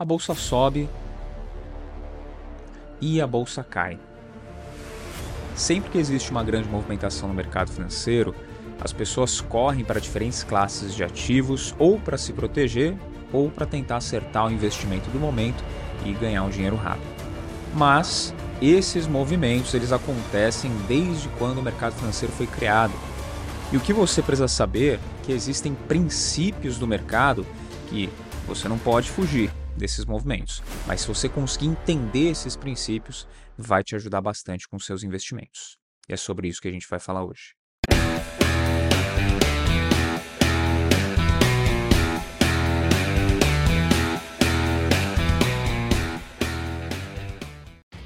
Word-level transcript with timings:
a 0.00 0.04
bolsa 0.04 0.32
sobe 0.32 0.88
e 3.00 3.20
a 3.20 3.26
bolsa 3.26 3.64
cai. 3.64 3.98
Sempre 5.56 5.90
que 5.90 5.98
existe 5.98 6.30
uma 6.30 6.44
grande 6.44 6.68
movimentação 6.68 7.28
no 7.28 7.34
mercado 7.34 7.72
financeiro, 7.72 8.32
as 8.80 8.92
pessoas 8.92 9.40
correm 9.40 9.84
para 9.84 10.00
diferentes 10.00 10.44
classes 10.44 10.94
de 10.94 11.02
ativos 11.02 11.74
ou 11.80 11.98
para 11.98 12.16
se 12.16 12.32
proteger 12.32 12.96
ou 13.32 13.50
para 13.50 13.66
tentar 13.66 13.96
acertar 13.96 14.46
o 14.46 14.52
investimento 14.52 15.10
do 15.10 15.18
momento 15.18 15.64
e 16.06 16.12
ganhar 16.12 16.44
um 16.44 16.48
dinheiro 16.48 16.76
rápido. 16.76 17.10
Mas 17.74 18.32
esses 18.62 19.04
movimentos 19.08 19.74
eles 19.74 19.90
acontecem 19.90 20.70
desde 20.86 21.28
quando 21.30 21.58
o 21.58 21.62
mercado 21.62 21.94
financeiro 21.94 22.32
foi 22.34 22.46
criado. 22.46 22.94
E 23.72 23.76
o 23.76 23.80
que 23.80 23.92
você 23.92 24.22
precisa 24.22 24.46
saber 24.46 25.00
é 25.00 25.24
que 25.24 25.32
existem 25.32 25.74
princípios 25.74 26.78
do 26.78 26.86
mercado 26.86 27.44
que 27.88 28.08
você 28.46 28.68
não 28.68 28.78
pode 28.78 29.10
fugir 29.10 29.50
desses 29.78 30.04
movimentos. 30.04 30.62
Mas 30.86 31.00
se 31.00 31.08
você 31.08 31.28
conseguir 31.28 31.68
entender 31.68 32.30
esses 32.30 32.56
princípios, 32.56 33.26
vai 33.56 33.82
te 33.82 33.94
ajudar 33.96 34.20
bastante 34.20 34.68
com 34.68 34.78
seus 34.78 35.02
investimentos. 35.02 35.78
E 36.08 36.12
é 36.12 36.16
sobre 36.16 36.48
isso 36.48 36.60
que 36.60 36.68
a 36.68 36.72
gente 36.72 36.88
vai 36.88 36.98
falar 36.98 37.24
hoje. 37.24 37.56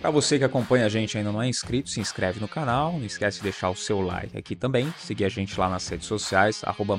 Para 0.02 0.10
você 0.10 0.37
que 0.37 0.45
acompanha 0.45 0.84
a 0.84 0.88
gente 0.88 1.16
ainda 1.16 1.30
não 1.30 1.41
é 1.41 1.46
inscrito, 1.46 1.88
se 1.88 2.01
inscreve 2.01 2.41
no 2.41 2.48
canal, 2.48 2.98
não 2.98 3.07
esquece 3.07 3.37
de 3.37 3.45
deixar 3.45 3.70
o 3.70 3.77
seu 3.77 4.01
like 4.01 4.37
aqui 4.37 4.57
também, 4.57 4.93
seguir 4.98 5.24
a 5.24 5.29
gente 5.29 5.59
lá 5.59 5.68
nas 5.68 5.87
redes 5.87 6.09
sociais, 6.09 6.60
arroba 6.65 6.98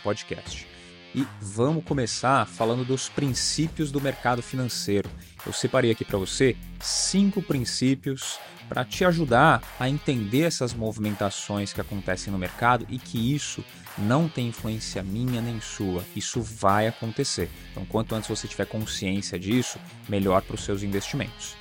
Podcast. 0.00 0.83
E 1.14 1.24
vamos 1.40 1.84
começar 1.84 2.44
falando 2.44 2.84
dos 2.84 3.08
princípios 3.08 3.92
do 3.92 4.00
mercado 4.00 4.42
financeiro. 4.42 5.08
Eu 5.46 5.52
separei 5.52 5.92
aqui 5.92 6.04
para 6.04 6.18
você 6.18 6.56
cinco 6.80 7.40
princípios 7.40 8.38
para 8.68 8.84
te 8.84 9.04
ajudar 9.04 9.62
a 9.78 9.88
entender 9.88 10.42
essas 10.42 10.74
movimentações 10.74 11.72
que 11.72 11.80
acontecem 11.80 12.32
no 12.32 12.38
mercado 12.38 12.84
e 12.88 12.98
que 12.98 13.32
isso 13.32 13.64
não 13.96 14.28
tem 14.28 14.48
influência 14.48 15.02
minha 15.02 15.40
nem 15.40 15.60
sua. 15.60 16.02
Isso 16.16 16.42
vai 16.42 16.88
acontecer. 16.88 17.48
Então, 17.70 17.84
quanto 17.84 18.14
antes 18.14 18.28
você 18.28 18.48
tiver 18.48 18.66
consciência 18.66 19.38
disso, 19.38 19.78
melhor 20.08 20.42
para 20.42 20.54
os 20.54 20.64
seus 20.64 20.82
investimentos. 20.82 21.54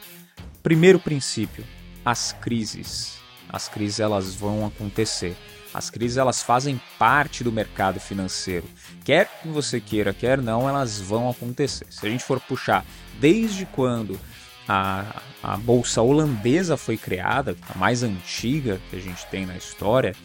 Primeiro 0.63 0.97
princípio: 0.97 1.63
as 2.03 2.31
crises. 2.31 3.17
As 3.49 3.67
crises 3.67 3.99
elas 3.99 4.33
vão 4.33 4.65
acontecer. 4.65 5.35
As 5.73 5.89
crises 5.89 6.17
elas 6.17 6.43
fazem 6.43 6.79
parte 6.99 7.43
do 7.43 7.51
mercado 7.51 7.99
financeiro. 7.99 8.65
Quer 9.03 9.27
que 9.41 9.47
você 9.47 9.81
queira, 9.81 10.13
quer 10.13 10.41
não, 10.41 10.69
elas 10.69 11.01
vão 11.01 11.29
acontecer. 11.29 11.87
Se 11.89 12.05
a 12.05 12.09
gente 12.09 12.23
for 12.23 12.39
puxar 12.39 12.85
desde 13.19 13.65
quando 13.65 14.19
a, 14.67 15.21
a 15.41 15.57
bolsa 15.57 16.01
holandesa 16.01 16.77
foi 16.77 16.97
criada, 16.97 17.55
a 17.73 17.77
mais 17.77 18.03
antiga 18.03 18.79
que 18.89 18.95
a 18.95 18.99
gente 18.99 19.25
tem 19.27 19.45
na 19.45 19.57
história, 19.57 20.15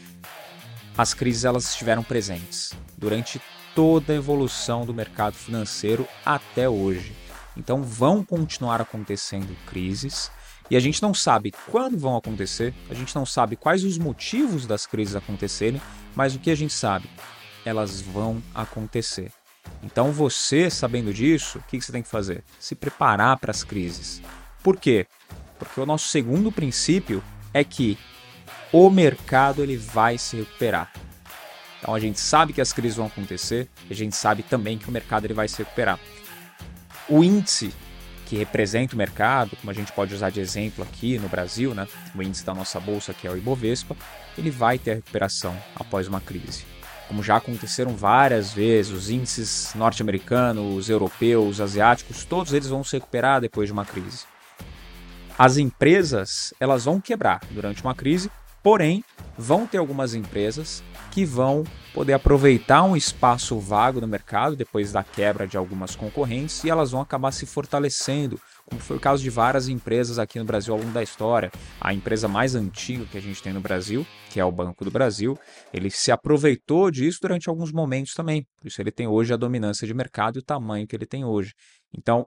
as 0.97 1.15
crises 1.15 1.45
elas 1.45 1.71
estiveram 1.71 2.03
presentes 2.03 2.73
durante 2.97 3.41
toda 3.75 4.13
a 4.13 4.17
evolução 4.17 4.85
do 4.85 4.93
mercado 4.93 5.35
financeiro 5.35 6.07
até 6.27 6.69
hoje. 6.69 7.13
Então 7.57 7.83
vão 7.83 8.25
continuar 8.25 8.81
acontecendo 8.81 9.57
crises 9.67 10.31
e 10.71 10.77
a 10.77 10.81
gente 10.81 11.03
não 11.03 11.15
sabe 11.15 11.53
quando 11.71 11.99
vão 11.99 12.17
acontecer, 12.17 12.75
a 12.91 12.95
gente 12.95 13.15
não 13.15 13.25
sabe 13.25 13.57
quais 13.57 13.85
os 13.85 13.97
motivos 13.97 14.67
das 14.67 14.87
crises 14.87 15.17
acontecerem, 15.17 15.81
mas 16.15 16.35
o 16.35 16.39
que 16.39 16.51
a 16.51 16.55
gente 16.55 16.73
sabe? 16.73 17.09
Elas 17.65 18.01
vão 18.01 18.43
acontecer. 18.55 19.33
Então 19.83 20.13
você, 20.13 20.71
sabendo 20.71 21.13
disso, 21.13 21.59
o 21.59 21.63
que 21.63 21.81
você 21.81 21.93
tem 21.93 22.03
que 22.03 22.09
fazer? 22.09 22.45
Se 22.59 22.75
preparar 22.75 23.39
para 23.39 23.51
as 23.51 23.65
crises. 23.65 24.21
Por 24.63 24.77
quê? 24.77 25.07
Porque 25.59 25.81
o 25.81 25.87
nosso 25.87 26.09
segundo 26.09 26.53
princípio 26.53 27.23
é 27.53 27.65
que 27.65 27.99
o 28.73 28.91
mercado 28.91 29.63
ele 29.63 29.77
vai 29.77 30.19
se 30.19 30.37
recuperar. 30.37 30.93
Então 31.79 31.95
a 31.95 32.01
gente 32.01 32.21
sabe 32.21 32.53
que 32.53 32.61
as 32.61 32.73
crises 32.73 32.97
vão 32.97 33.07
acontecer, 33.07 33.69
a 33.89 33.95
gente 33.95 34.15
sabe 34.17 34.43
também 34.43 34.77
que 34.77 34.89
o 34.89 34.93
mercado 34.93 35.25
ele 35.25 35.35
vai 35.35 35.49
se 35.49 35.59
recuperar. 35.59 35.99
O 37.09 37.25
índice 37.25 37.73
que 38.29 38.37
representa 38.37 38.95
o 38.95 38.99
mercado, 38.99 39.57
como 39.57 39.71
a 39.71 39.75
gente 39.75 39.91
pode 39.91 40.15
usar 40.15 40.29
de 40.29 40.39
exemplo 40.39 40.85
aqui 40.85 41.19
no 41.19 41.31
Brasil, 41.31 41.75
né? 41.75 41.89
o 42.15 42.23
índice 42.23 42.45
da 42.45 42.53
nossa 42.53 42.79
bolsa, 42.79 43.15
que 43.15 43.27
é 43.27 43.31
o 43.31 43.37
Ibovespa, 43.37 43.97
ele 44.37 44.51
vai 44.51 44.79
ter 44.79 44.97
recuperação 44.97 45.57
após 45.75 46.07
uma 46.07 46.21
crise. 46.21 46.67
Como 47.09 47.23
já 47.23 47.37
aconteceram 47.37 47.97
várias 47.97 48.53
vezes, 48.53 48.93
os 48.93 49.09
índices 49.09 49.73
norte-americanos, 49.75 50.91
europeus, 50.91 51.59
asiáticos, 51.59 52.27
todos 52.27 52.53
eles 52.53 52.69
vão 52.69 52.85
se 52.85 52.97
recuperar 52.97 53.41
depois 53.41 53.67
de 53.67 53.73
uma 53.73 53.87
crise. 53.87 54.27
As 55.39 55.57
empresas, 55.57 56.53
elas 56.61 56.85
vão 56.85 57.01
quebrar 57.01 57.41
durante 57.51 57.83
uma 57.83 57.95
crise, 57.95 58.31
porém, 58.63 59.05
vão 59.37 59.67
ter 59.67 59.79
algumas 59.79 60.15
empresas 60.15 60.83
que 61.11 61.25
vão 61.25 61.65
poder 61.95 62.13
aproveitar 62.13 62.83
um 62.83 62.97
espaço 62.97 63.59
vago 63.59 64.01
no 64.01 64.07
mercado 64.07 64.55
depois 64.55 64.93
da 64.93 65.03
quebra 65.03 65.47
de 65.47 65.57
algumas 65.57 65.97
concorrentes 65.97 66.63
e 66.63 66.71
elas 66.71 66.91
vão 66.91 67.01
acabar 67.01 67.33
se 67.33 67.47
fortalecendo, 67.47 68.41
como 68.67 68.81
foi 68.81 68.97
o 68.97 69.01
caso 69.01 69.23
de 69.23 69.31
várias 69.31 69.69
empresas 69.69 70.19
aqui 70.19 70.39
no 70.39 70.45
Brasil 70.45 70.75
ao 70.75 70.81
longo 70.81 70.93
da 70.93 71.03
história. 71.03 71.51
A 71.81 71.95
empresa 71.95 72.29
mais 72.29 72.55
antiga 72.55 73.05
que 73.07 73.19
a 73.19 73.21
gente 73.21 73.43
tem 73.43 73.53
no 73.53 73.61
Brasil, 73.61 74.07
que 74.31 74.39
é 74.39 74.45
o 74.45 74.53
Banco 74.53 74.85
do 74.85 74.91
Brasil, 74.91 75.39
ele 75.73 75.91
se 75.91 76.13
aproveitou 76.13 76.91
disso 76.91 77.19
durante 77.23 77.49
alguns 77.49 77.73
momentos 77.73 78.15
também. 78.15 78.47
Por 78.61 78.69
isso 78.69 78.81
ele 78.81 78.93
tem 78.93 79.07
hoje 79.07 79.33
a 79.33 79.37
dominância 79.37 79.87
de 79.87 79.95
mercado 79.95 80.39
e 80.39 80.41
o 80.41 80.45
tamanho 80.45 80.87
que 80.87 80.95
ele 80.95 81.07
tem 81.07 81.25
hoje. 81.25 81.53
Então, 81.93 82.27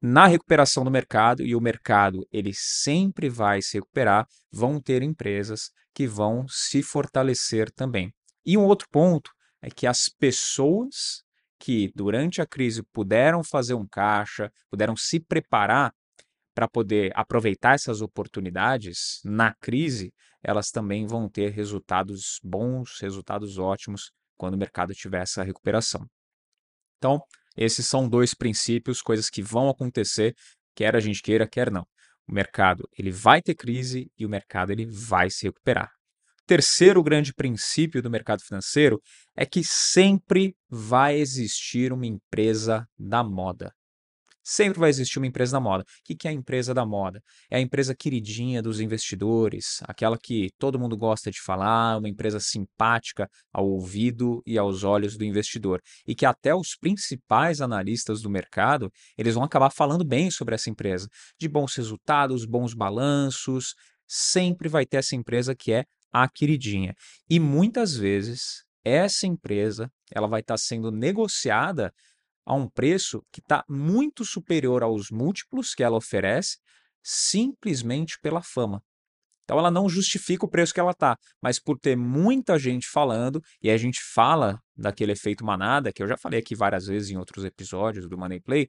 na 0.00 0.26
recuperação 0.26 0.84
do 0.84 0.90
mercado, 0.90 1.42
e 1.42 1.54
o 1.54 1.60
mercado 1.60 2.26
ele 2.30 2.52
sempre 2.54 3.28
vai 3.28 3.62
se 3.62 3.78
recuperar, 3.78 4.26
vão 4.52 4.80
ter 4.80 5.02
empresas 5.02 5.70
que 5.94 6.06
vão 6.06 6.46
se 6.48 6.82
fortalecer 6.82 7.70
também. 7.72 8.12
E 8.44 8.56
um 8.56 8.64
outro 8.64 8.86
ponto 8.90 9.30
é 9.62 9.70
que 9.70 9.86
as 9.86 10.08
pessoas 10.08 11.24
que 11.58 11.90
durante 11.94 12.40
a 12.40 12.46
crise 12.46 12.82
puderam 12.92 13.42
fazer 13.42 13.74
um 13.74 13.86
caixa, 13.86 14.52
puderam 14.70 14.94
se 14.94 15.18
preparar 15.18 15.92
para 16.54 16.68
poder 16.68 17.12
aproveitar 17.14 17.74
essas 17.74 18.00
oportunidades 18.00 19.20
na 19.24 19.54
crise, 19.54 20.12
elas 20.42 20.70
também 20.70 21.06
vão 21.06 21.28
ter 21.28 21.50
resultados 21.50 22.38
bons, 22.42 22.98
resultados 23.00 23.58
ótimos 23.58 24.10
quando 24.36 24.54
o 24.54 24.58
mercado 24.58 24.94
tiver 24.94 25.22
essa 25.22 25.42
recuperação. 25.42 26.06
Então, 26.98 27.20
esses 27.56 27.86
são 27.86 28.08
dois 28.08 28.34
princípios, 28.34 29.00
coisas 29.00 29.30
que 29.30 29.42
vão 29.42 29.68
acontecer, 29.68 30.34
quer 30.74 30.94
a 30.94 31.00
gente 31.00 31.22
queira, 31.22 31.48
quer 31.48 31.70
não. 31.70 31.86
O 32.28 32.32
mercado 32.32 32.88
ele 32.98 33.10
vai 33.10 33.40
ter 33.40 33.54
crise 33.54 34.10
e 34.18 34.26
o 34.26 34.28
mercado 34.28 34.70
ele 34.70 34.86
vai 34.86 35.30
se 35.30 35.46
recuperar. 35.46 35.90
Terceiro 36.46 37.02
grande 37.02 37.34
princípio 37.34 38.02
do 38.02 38.10
mercado 38.10 38.42
financeiro 38.42 39.00
é 39.34 39.44
que 39.44 39.64
sempre 39.64 40.54
vai 40.68 41.16
existir 41.16 41.92
uma 41.92 42.06
empresa 42.06 42.86
da 42.98 43.24
moda. 43.24 43.72
Sempre 44.48 44.78
vai 44.78 44.90
existir 44.90 45.18
uma 45.18 45.26
empresa 45.26 45.56
da 45.56 45.60
moda. 45.60 45.82
O 45.82 46.16
que 46.16 46.28
é 46.28 46.30
a 46.30 46.32
empresa 46.32 46.72
da 46.72 46.86
moda? 46.86 47.20
É 47.50 47.56
a 47.56 47.60
empresa 47.60 47.96
queridinha 47.96 48.62
dos 48.62 48.78
investidores, 48.78 49.80
aquela 49.82 50.16
que 50.16 50.50
todo 50.56 50.78
mundo 50.78 50.96
gosta 50.96 51.32
de 51.32 51.40
falar, 51.40 51.98
uma 51.98 52.08
empresa 52.08 52.38
simpática 52.38 53.28
ao 53.52 53.68
ouvido 53.68 54.44
e 54.46 54.56
aos 54.56 54.84
olhos 54.84 55.16
do 55.16 55.24
investidor. 55.24 55.82
E 56.06 56.14
que 56.14 56.24
até 56.24 56.54
os 56.54 56.76
principais 56.76 57.60
analistas 57.60 58.22
do 58.22 58.30
mercado, 58.30 58.88
eles 59.18 59.34
vão 59.34 59.42
acabar 59.42 59.68
falando 59.70 60.04
bem 60.04 60.30
sobre 60.30 60.54
essa 60.54 60.70
empresa. 60.70 61.08
De 61.40 61.48
bons 61.48 61.74
resultados, 61.74 62.44
bons 62.44 62.72
balanços. 62.72 63.74
Sempre 64.06 64.68
vai 64.68 64.86
ter 64.86 64.98
essa 64.98 65.16
empresa 65.16 65.56
que 65.56 65.72
é 65.72 65.84
a 66.12 66.28
queridinha. 66.28 66.94
E 67.28 67.40
muitas 67.40 67.96
vezes 67.96 68.64
essa 68.84 69.26
empresa 69.26 69.90
ela 70.12 70.28
vai 70.28 70.38
estar 70.38 70.56
sendo 70.56 70.92
negociada 70.92 71.92
a 72.46 72.54
um 72.54 72.68
preço 72.68 73.22
que 73.32 73.40
está 73.40 73.64
muito 73.68 74.24
superior 74.24 74.84
aos 74.84 75.10
múltiplos 75.10 75.74
que 75.74 75.82
ela 75.82 75.96
oferece, 75.96 76.58
simplesmente 77.02 78.18
pela 78.22 78.40
fama. 78.40 78.80
Então 79.44 79.58
ela 79.58 79.70
não 79.70 79.88
justifica 79.88 80.46
o 80.46 80.48
preço 80.48 80.72
que 80.72 80.80
ela 80.80 80.92
está, 80.92 81.16
mas 81.42 81.60
por 81.60 81.78
ter 81.78 81.96
muita 81.96 82.58
gente 82.58 82.88
falando, 82.88 83.40
e 83.62 83.70
a 83.70 83.76
gente 83.76 84.00
fala 84.00 84.60
daquele 84.76 85.12
efeito 85.12 85.44
manada, 85.44 85.92
que 85.92 86.02
eu 86.02 86.06
já 86.06 86.16
falei 86.16 86.40
aqui 86.40 86.54
várias 86.54 86.86
vezes 86.86 87.10
em 87.10 87.16
outros 87.16 87.44
episódios 87.44 88.08
do 88.08 88.18
Money 88.18 88.40
Play, 88.40 88.68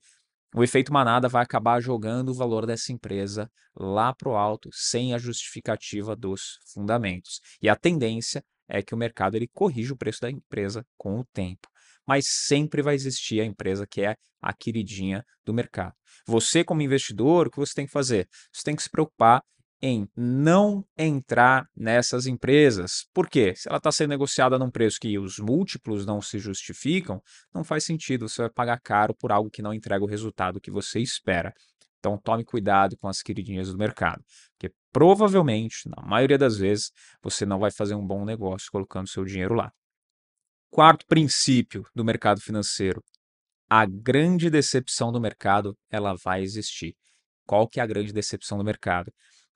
o 0.55 0.63
efeito 0.63 0.93
manada 0.93 1.27
vai 1.27 1.43
acabar 1.43 1.79
jogando 1.81 2.29
o 2.29 2.33
valor 2.33 2.65
dessa 2.65 2.91
empresa 2.91 3.49
lá 3.75 4.13
para 4.13 4.29
o 4.29 4.35
alto, 4.35 4.69
sem 4.71 5.13
a 5.13 5.17
justificativa 5.17 6.15
dos 6.15 6.59
fundamentos. 6.73 7.41
E 7.61 7.67
a 7.67 7.75
tendência 7.75 8.43
é 8.67 8.81
que 8.81 8.93
o 8.93 8.97
mercado 8.97 9.35
ele 9.35 9.47
corrija 9.47 9.93
o 9.93 9.97
preço 9.97 10.21
da 10.21 10.31
empresa 10.31 10.85
com 10.97 11.19
o 11.19 11.25
tempo 11.33 11.67
mas 12.07 12.25
sempre 12.29 12.81
vai 12.81 12.95
existir 12.95 13.41
a 13.41 13.45
empresa 13.45 13.85
que 13.85 14.01
é 14.01 14.15
a 14.41 14.53
queridinha 14.53 15.23
do 15.45 15.53
mercado. 15.53 15.93
Você, 16.25 16.63
como 16.63 16.81
investidor, 16.81 17.47
o 17.47 17.51
que 17.51 17.59
você 17.59 17.73
tem 17.73 17.85
que 17.85 17.91
fazer? 17.91 18.27
Você 18.53 18.63
tem 18.63 18.75
que 18.75 18.83
se 18.83 18.89
preocupar 18.89 19.41
em 19.81 20.07
não 20.15 20.83
entrar 20.97 21.67
nessas 21.75 22.25
empresas. 22.25 23.05
Por 23.13 23.29
quê? 23.29 23.53
Se 23.55 23.69
ela 23.69 23.77
está 23.77 23.91
sendo 23.91 24.09
negociada 24.09 24.57
num 24.57 24.71
preço 24.71 24.97
que 24.99 25.19
os 25.19 25.37
múltiplos 25.37 26.05
não 26.05 26.21
se 26.21 26.39
justificam, 26.39 27.21
não 27.53 27.63
faz 27.63 27.83
sentido, 27.83 28.27
você 28.27 28.43
vai 28.43 28.49
pagar 28.49 28.79
caro 28.81 29.13
por 29.15 29.31
algo 29.31 29.51
que 29.51 29.61
não 29.61 29.73
entrega 29.73 30.03
o 30.03 30.07
resultado 30.07 30.59
que 30.59 30.71
você 30.71 30.99
espera. 30.99 31.53
Então 31.99 32.17
tome 32.17 32.43
cuidado 32.43 32.97
com 32.97 33.07
as 33.07 33.21
queridinhas 33.21 33.71
do 33.71 33.77
mercado, 33.77 34.23
porque 34.57 34.73
provavelmente, 34.91 35.89
na 35.89 36.01
maioria 36.03 36.37
das 36.37 36.57
vezes, 36.57 36.91
você 37.21 37.45
não 37.45 37.59
vai 37.59 37.71
fazer 37.71 37.95
um 37.95 38.05
bom 38.05 38.23
negócio 38.25 38.69
colocando 38.71 39.09
seu 39.09 39.25
dinheiro 39.25 39.53
lá. 39.55 39.71
Quarto 40.77 41.07
princípio 41.07 41.87
do 41.95 42.05
mercado 42.05 42.39
financeiro: 42.39 43.03
a 43.67 43.83
grande 43.83 44.47
decepção 44.47 45.11
do 45.11 45.19
mercado, 45.19 45.75
ela 45.89 46.13
vai 46.23 46.43
existir. 46.43 46.93
Qual 47.47 47.67
que 47.67 47.79
é 47.79 47.83
a 47.83 47.87
grande 47.87 48.13
decepção 48.13 48.59
do 48.59 48.63
mercado? 48.63 49.11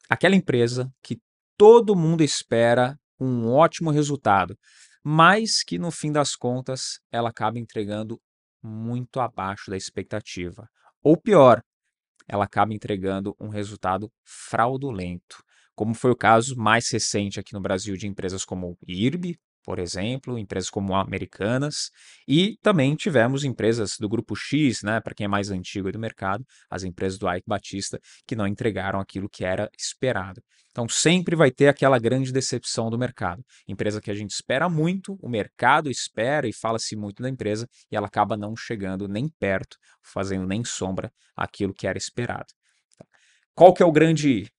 Aquela 0.10 0.36
empresa 0.36 0.92
que 1.00 1.20
todo 1.56 1.96
mundo 1.96 2.24
espera 2.24 2.98
um 3.20 3.52
ótimo 3.52 3.92
resultado, 3.92 4.58
mas 5.04 5.64
que 5.64 5.78
no 5.78 5.92
fim 5.92 6.12
das 6.12 6.36
contas 6.36 7.00
ela 7.12 7.30
acaba 7.30 7.60
entregando 7.60 8.20
muito 8.60 9.20
abaixo 9.20 9.70
da 9.70 9.78
expectativa. 9.78 10.68
Ou 11.04 11.16
pior, 11.16 11.62
ela 12.28 12.46
acaba 12.46 12.74
entregando 12.74 13.36
um 13.40 13.50
resultado 13.50 14.12
fraudulento, 14.26 15.44
como 15.76 15.94
foi 15.94 16.10
o 16.10 16.18
caso 16.18 16.56
mais 16.56 16.90
recente 16.90 17.40
aqui 17.40 17.54
no 17.54 17.62
Brasil 17.62 17.96
de 17.96 18.08
empresas 18.08 18.44
como 18.44 18.76
IRB, 18.88 19.38
por 19.64 19.80
exemplo, 19.80 20.38
empresas 20.38 20.70
como 20.70 20.96
Americanas, 20.96 21.90
e 22.28 22.58
também 22.62 22.96
tivemos 22.96 23.44
empresas 23.44 23.96
do 24.00 24.10
grupo 24.10 24.36
X, 24.36 24.82
né, 24.84 25.00
para 25.00 25.14
quem 25.14 25.26
é 25.26 25.28
mais 25.28 25.50
antigo 25.50 25.92
do 25.92 26.00
mercado, 26.00 26.46
as 26.70 26.84
empresas 26.84 27.18
do 27.18 27.32
Ike 27.32 27.48
Batista, 27.48 28.00
que 28.28 28.36
não 28.36 28.48
entregaram 28.48 29.00
aquilo 29.00 29.30
que 29.30 29.44
era 29.44 29.70
esperado. 29.78 30.42
Então 30.72 30.88
sempre 30.88 31.36
vai 31.36 31.52
ter 31.52 31.68
aquela 31.68 32.00
grande 32.00 32.32
decepção 32.32 32.90
do 32.90 32.98
mercado. 32.98 33.44
Empresa 33.68 34.00
que 34.00 34.10
a 34.10 34.14
gente 34.14 34.32
espera 34.32 34.70
muito, 34.70 35.18
o 35.22 35.30
mercado 35.30 35.90
espera 35.90 36.48
e 36.48 36.54
fala-se 36.54 36.96
muito 36.96 37.22
da 37.22 37.30
empresa, 37.30 37.68
e 37.92 37.96
ela 37.96 38.08
acaba 38.08 38.38
não 38.38 38.56
chegando 38.56 39.08
nem 39.08 39.28
perto, 39.28 39.78
fazendo 40.02 40.48
nem 40.48 40.64
sombra 40.64 41.12
aquilo 41.36 41.74
que 41.74 41.86
era 41.86 41.98
esperado. 41.98 42.48
Qual 43.54 43.74
que 43.74 43.84
é 43.84 43.86
o 43.86 43.92
grande 43.92 44.50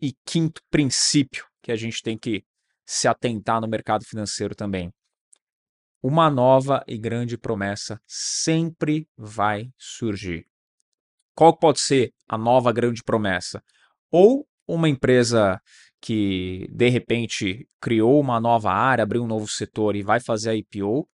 e 0.00 0.12
quinto 0.26 0.60
princípio 0.70 1.46
que 1.62 1.72
a 1.72 1.76
gente 1.76 2.02
tem 2.02 2.18
que 2.18 2.44
se 2.86 3.08
atentar 3.08 3.60
no 3.60 3.68
mercado 3.68 4.04
financeiro 4.04 4.54
também. 4.54 4.92
Uma 6.02 6.28
nova 6.28 6.82
e 6.86 6.98
grande 6.98 7.38
promessa 7.38 8.00
sempre 8.06 9.06
vai 9.16 9.70
surgir. 9.78 10.44
Qual 11.34 11.56
pode 11.56 11.80
ser 11.80 12.12
a 12.28 12.36
nova 12.36 12.72
grande 12.72 13.02
promessa? 13.04 13.62
Ou 14.10 14.46
uma 14.66 14.88
empresa 14.88 15.60
que 16.00 16.66
de 16.70 16.88
repente 16.88 17.68
criou 17.80 18.20
uma 18.20 18.40
nova 18.40 18.72
área, 18.72 19.04
abriu 19.04 19.22
um 19.22 19.28
novo 19.28 19.46
setor 19.48 19.94
e 19.94 20.02
vai 20.02 20.20
fazer 20.20 20.50
a 20.50 20.54
IPO, 20.54 21.08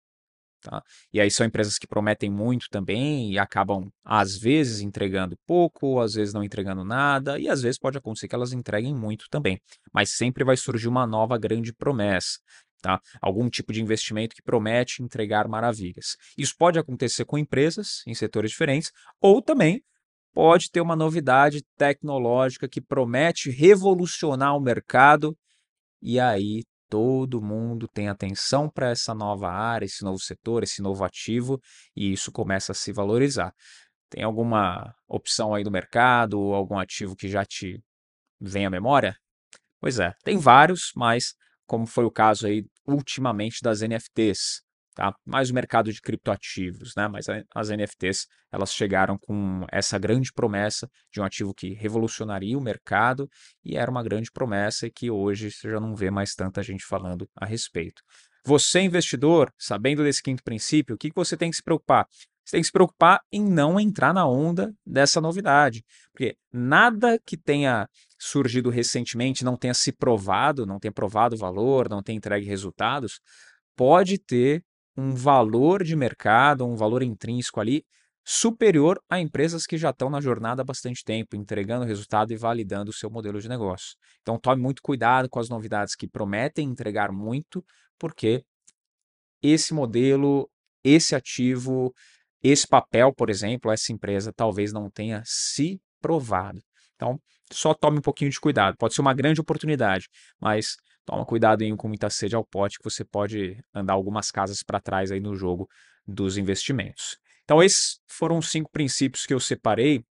Tá? 0.61 0.83
E 1.13 1.21
aí 1.21 1.31
são 1.31 1.47
empresas 1.47 1.79
que 1.79 1.87
prometem 1.87 2.29
muito 2.29 2.67
também 2.69 3.33
e 3.33 3.39
acabam, 3.39 3.91
às 4.05 4.37
vezes, 4.37 4.81
entregando 4.81 5.37
pouco, 5.47 6.01
às 6.01 6.15
vezes 6.15 6.35
não 6.35 6.43
entregando 6.43 6.85
nada, 6.85 7.39
e 7.39 7.49
às 7.49 7.63
vezes 7.63 7.79
pode 7.79 7.97
acontecer 7.97 8.27
que 8.27 8.35
elas 8.35 8.53
entreguem 8.53 8.95
muito 8.95 9.27
também. 9.31 9.61
Mas 9.93 10.11
sempre 10.11 10.45
vai 10.45 10.57
surgir 10.57 10.89
uma 10.89 11.07
nova 11.07 11.39
grande 11.39 11.73
promessa. 11.73 12.39
Tá? 12.81 13.01
Algum 13.21 13.49
tipo 13.49 13.73
de 13.73 13.83
investimento 13.83 14.37
que 14.37 14.43
promete 14.43 15.03
entregar 15.03 15.49
maravilhas. 15.49 16.17
Isso 16.37 16.55
pode 16.57 16.79
acontecer 16.79 17.25
com 17.25 17.37
empresas 17.37 18.03
em 18.07 18.15
setores 18.15 18.51
diferentes, 18.53 18.93
ou 19.21 19.43
também 19.43 19.83
pode 20.33 20.71
ter 20.71 20.81
uma 20.81 20.95
novidade 20.95 21.63
tecnológica 21.77 22.69
que 22.69 22.81
promete 22.81 23.51
revolucionar 23.51 24.57
o 24.57 24.61
mercado, 24.61 25.37
e 26.01 26.21
aí 26.21 26.63
todo 26.89 27.43
mundo 27.43 27.87
tem 27.89 28.09
atenção 28.09 28.69
para 28.69 28.91
essa 28.91 29.15
nova 29.15 29.51
área, 29.51 29.87
esse 29.87 30.03
novo 30.03 30.19
setor, 30.19 30.63
esse 30.63 30.83
novo 30.83 31.05
ativo, 31.05 31.61
e 31.97 32.13
isso 32.13 32.33
começa 32.33 32.73
a 32.73 32.75
se 32.75 32.93
valorizar. 32.93 33.53
Tem 34.11 34.23
alguma 34.23 34.95
opção 35.07 35.55
aí 35.55 35.63
do 35.63 35.71
mercado, 35.71 36.39
ou 36.41 36.55
algum 36.55 36.79
ativo 36.79 37.15
que 37.15 37.29
já 37.29 37.45
te 37.45 37.81
vem 38.41 38.67
à 38.67 38.71
memória? 38.71 39.17
Pois 39.81 40.01
é, 40.01 40.13
tem 40.25 40.39
vários, 40.39 40.91
mas 40.97 41.35
como 41.67 41.87
foi 41.87 42.05
o 42.05 42.11
caso 42.11 42.47
aí 42.47 42.65
ultimamente 42.87 43.59
das 43.63 43.83
NFTs, 43.83 44.63
tá? 44.99 45.15
Mais 45.25 45.49
o 45.49 45.55
mercado 45.55 45.93
de 45.93 46.03
criptoativos, 46.03 46.93
né? 46.97 47.07
Mas 47.07 47.27
as 47.55 47.71
NFTs, 47.71 48.27
elas 48.51 48.75
chegaram 48.75 49.17
com 49.17 49.65
essa 49.71 49.97
grande 49.97 50.33
promessa 50.33 50.91
de 51.13 51.21
um 51.21 51.25
ativo 51.25 51.55
que 51.55 51.73
revolucionaria 51.73 52.59
o 52.59 52.61
mercado 52.61 53.31
e 53.65 53.77
era 53.77 53.89
uma 53.89 54.03
grande 54.03 54.29
promessa 54.33 54.89
e 54.89 54.91
que 54.91 55.09
hoje 55.09 55.53
você 55.53 55.71
já 55.71 55.79
não 55.79 55.95
vê 55.95 56.11
mais 56.11 56.35
tanta 56.35 56.65
gente 56.65 56.85
falando 56.85 57.31
a 57.37 57.47
respeito. 57.47 58.03
Você, 58.45 58.81
investidor, 58.81 59.53
sabendo 59.57 60.03
desse 60.03 60.21
quinto 60.21 60.43
princípio, 60.43 60.97
o 60.97 60.99
que 60.99 61.13
você 61.15 61.37
tem 61.37 61.49
que 61.51 61.57
se 61.57 61.63
preocupar? 61.63 62.05
Você 62.45 62.57
tem 62.57 62.61
que 62.61 62.67
se 62.67 62.73
preocupar 62.73 63.21
em 63.31 63.45
não 63.45 63.79
entrar 63.79 64.13
na 64.13 64.27
onda 64.27 64.75
dessa 64.85 65.21
novidade, 65.21 65.85
porque 66.11 66.35
nada 66.53 67.21
que 67.25 67.37
tenha 67.37 67.89
surgido 68.19 68.69
recentemente, 68.69 69.45
não 69.45 69.57
tenha 69.57 69.75
se 69.75 69.93
provado, 69.93 70.67
não 70.67 70.81
tenha 70.81 70.91
provado 70.91 71.37
valor, 71.37 71.89
não 71.89 72.03
tenha 72.03 72.17
entregue 72.17 72.47
resultados, 72.47 73.21
pode 73.77 74.19
ter 74.19 74.65
um 74.99 75.15
valor 75.15 75.85
de 75.85 75.95
mercado, 75.95 76.67
um 76.67 76.75
valor 76.75 77.05
intrínseco 77.05 77.61
ali 77.61 77.85
superior 78.25 79.01
a 79.09 79.21
empresas 79.21 79.65
que 79.65 79.79
já 79.79 79.91
estão 79.91 80.11
na 80.11 80.21
jornada 80.21 80.63
há 80.63 80.65
bastante 80.65 81.05
tempo, 81.05 81.37
entregando 81.37 81.85
resultado 81.85 82.33
e 82.33 82.37
validando 82.37 82.91
o 82.91 82.93
seu 82.93 83.09
modelo 83.09 83.41
de 83.41 83.49
negócio. 83.49 83.97
Então 84.21 84.37
tome 84.41 84.61
muito 84.61 84.83
cuidado 84.83 85.29
com 85.31 85.39
as 85.39 85.49
novidades 85.49 85.95
que 85.95 86.09
prometem 86.09 86.69
entregar 86.69 87.13
muito, 87.13 87.65
porque 87.97 88.45
esse 89.41 89.73
modelo, 89.73 90.51
esse 90.83 91.15
ativo, 91.15 91.95
esse 92.43 92.67
papel, 92.67 93.15
por 93.15 93.31
exemplo, 93.31 93.71
essa 93.71 93.93
empresa 93.93 94.33
talvez 94.35 94.73
não 94.73 94.91
tenha 94.91 95.23
se 95.25 95.81
provado. 96.01 96.61
Então, 96.97 97.21
só 97.53 97.73
tome 97.73 97.99
um 97.99 98.03
pouquinho 98.03 98.33
de 98.33 98.41
cuidado. 98.41 98.77
Pode 98.77 98.95
ser 98.95 99.01
uma 99.01 99.15
grande 99.15 99.41
oportunidade, 99.41 100.09
mas 100.41 100.77
toma 101.09 101.25
cuidado 101.25 101.65
com 101.79 101.89
muita 101.89 102.11
sede 102.11 102.37
ao 102.37 102.45
pote, 102.45 102.77
que 102.77 102.85
você 102.85 103.03
pode 103.03 103.59
andar 103.75 103.95
algumas 103.95 104.31
casas 104.31 104.63
para 104.63 104.79
trás 104.79 105.11
aí 105.11 105.19
no 105.19 105.35
jogo 105.35 105.67
dos 106.07 106.37
investimentos. 106.37 107.17
Então, 107.45 107.63
esses 107.63 107.99
foram 108.07 108.37
os 108.37 108.51
cinco 108.51 108.71
princípios 108.71 109.25
que 109.25 109.33
eu 109.33 109.41
separei, 109.41 110.05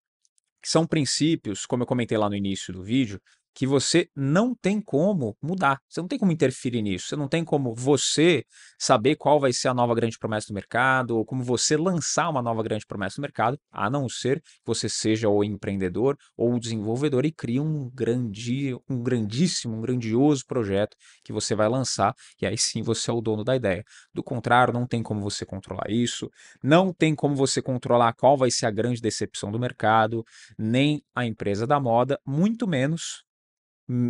que 0.62 0.68
são 0.68 0.86
princípios, 0.86 1.66
como 1.66 1.82
eu 1.82 1.86
comentei 1.86 2.16
lá 2.16 2.28
no 2.28 2.36
início 2.36 2.72
do 2.72 2.84
vídeo, 2.84 3.20
que 3.54 3.66
você 3.66 4.08
não 4.16 4.54
tem 4.54 4.80
como 4.80 5.36
mudar, 5.40 5.80
você 5.88 6.00
não 6.00 6.08
tem 6.08 6.18
como 6.18 6.32
interferir 6.32 6.82
nisso, 6.82 7.08
você 7.08 7.16
não 7.16 7.28
tem 7.28 7.44
como 7.44 7.74
você 7.74 8.44
saber 8.78 9.14
qual 9.14 9.38
vai 9.38 9.52
ser 9.52 9.68
a 9.68 9.74
nova 9.74 9.94
grande 9.94 10.18
promessa 10.18 10.48
do 10.48 10.54
mercado, 10.54 11.16
ou 11.16 11.24
como 11.24 11.42
você 11.42 11.76
lançar 11.76 12.28
uma 12.28 12.42
nova 12.42 12.62
grande 12.62 12.84
promessa 12.84 13.16
do 13.16 13.22
mercado, 13.22 13.58
a 13.70 13.88
não 13.88 14.08
ser 14.08 14.40
que 14.40 14.66
você 14.66 14.88
seja 14.88 15.28
o 15.28 15.44
empreendedor 15.44 16.16
ou 16.36 16.54
o 16.54 16.60
desenvolvedor 16.60 17.24
e 17.24 17.32
crie 17.32 17.60
um, 17.60 17.88
grande, 17.90 18.74
um 18.88 19.02
grandíssimo, 19.02 19.76
um 19.76 19.80
grandioso 19.80 20.44
projeto 20.46 20.96
que 21.22 21.32
você 21.32 21.54
vai 21.54 21.68
lançar, 21.68 22.14
e 22.40 22.46
aí 22.46 22.58
sim 22.58 22.82
você 22.82 23.10
é 23.10 23.14
o 23.14 23.20
dono 23.20 23.44
da 23.44 23.54
ideia. 23.54 23.84
Do 24.12 24.22
contrário, 24.22 24.74
não 24.74 24.86
tem 24.86 25.02
como 25.02 25.20
você 25.20 25.46
controlar 25.46 25.88
isso, 25.88 26.28
não 26.62 26.92
tem 26.92 27.14
como 27.14 27.36
você 27.36 27.62
controlar 27.62 28.14
qual 28.14 28.36
vai 28.36 28.50
ser 28.50 28.66
a 28.66 28.70
grande 28.70 29.00
decepção 29.00 29.52
do 29.52 29.58
mercado, 29.58 30.24
nem 30.58 31.02
a 31.14 31.24
empresa 31.24 31.66
da 31.66 31.78
moda, 31.78 32.18
muito 32.26 32.66
menos 32.66 33.23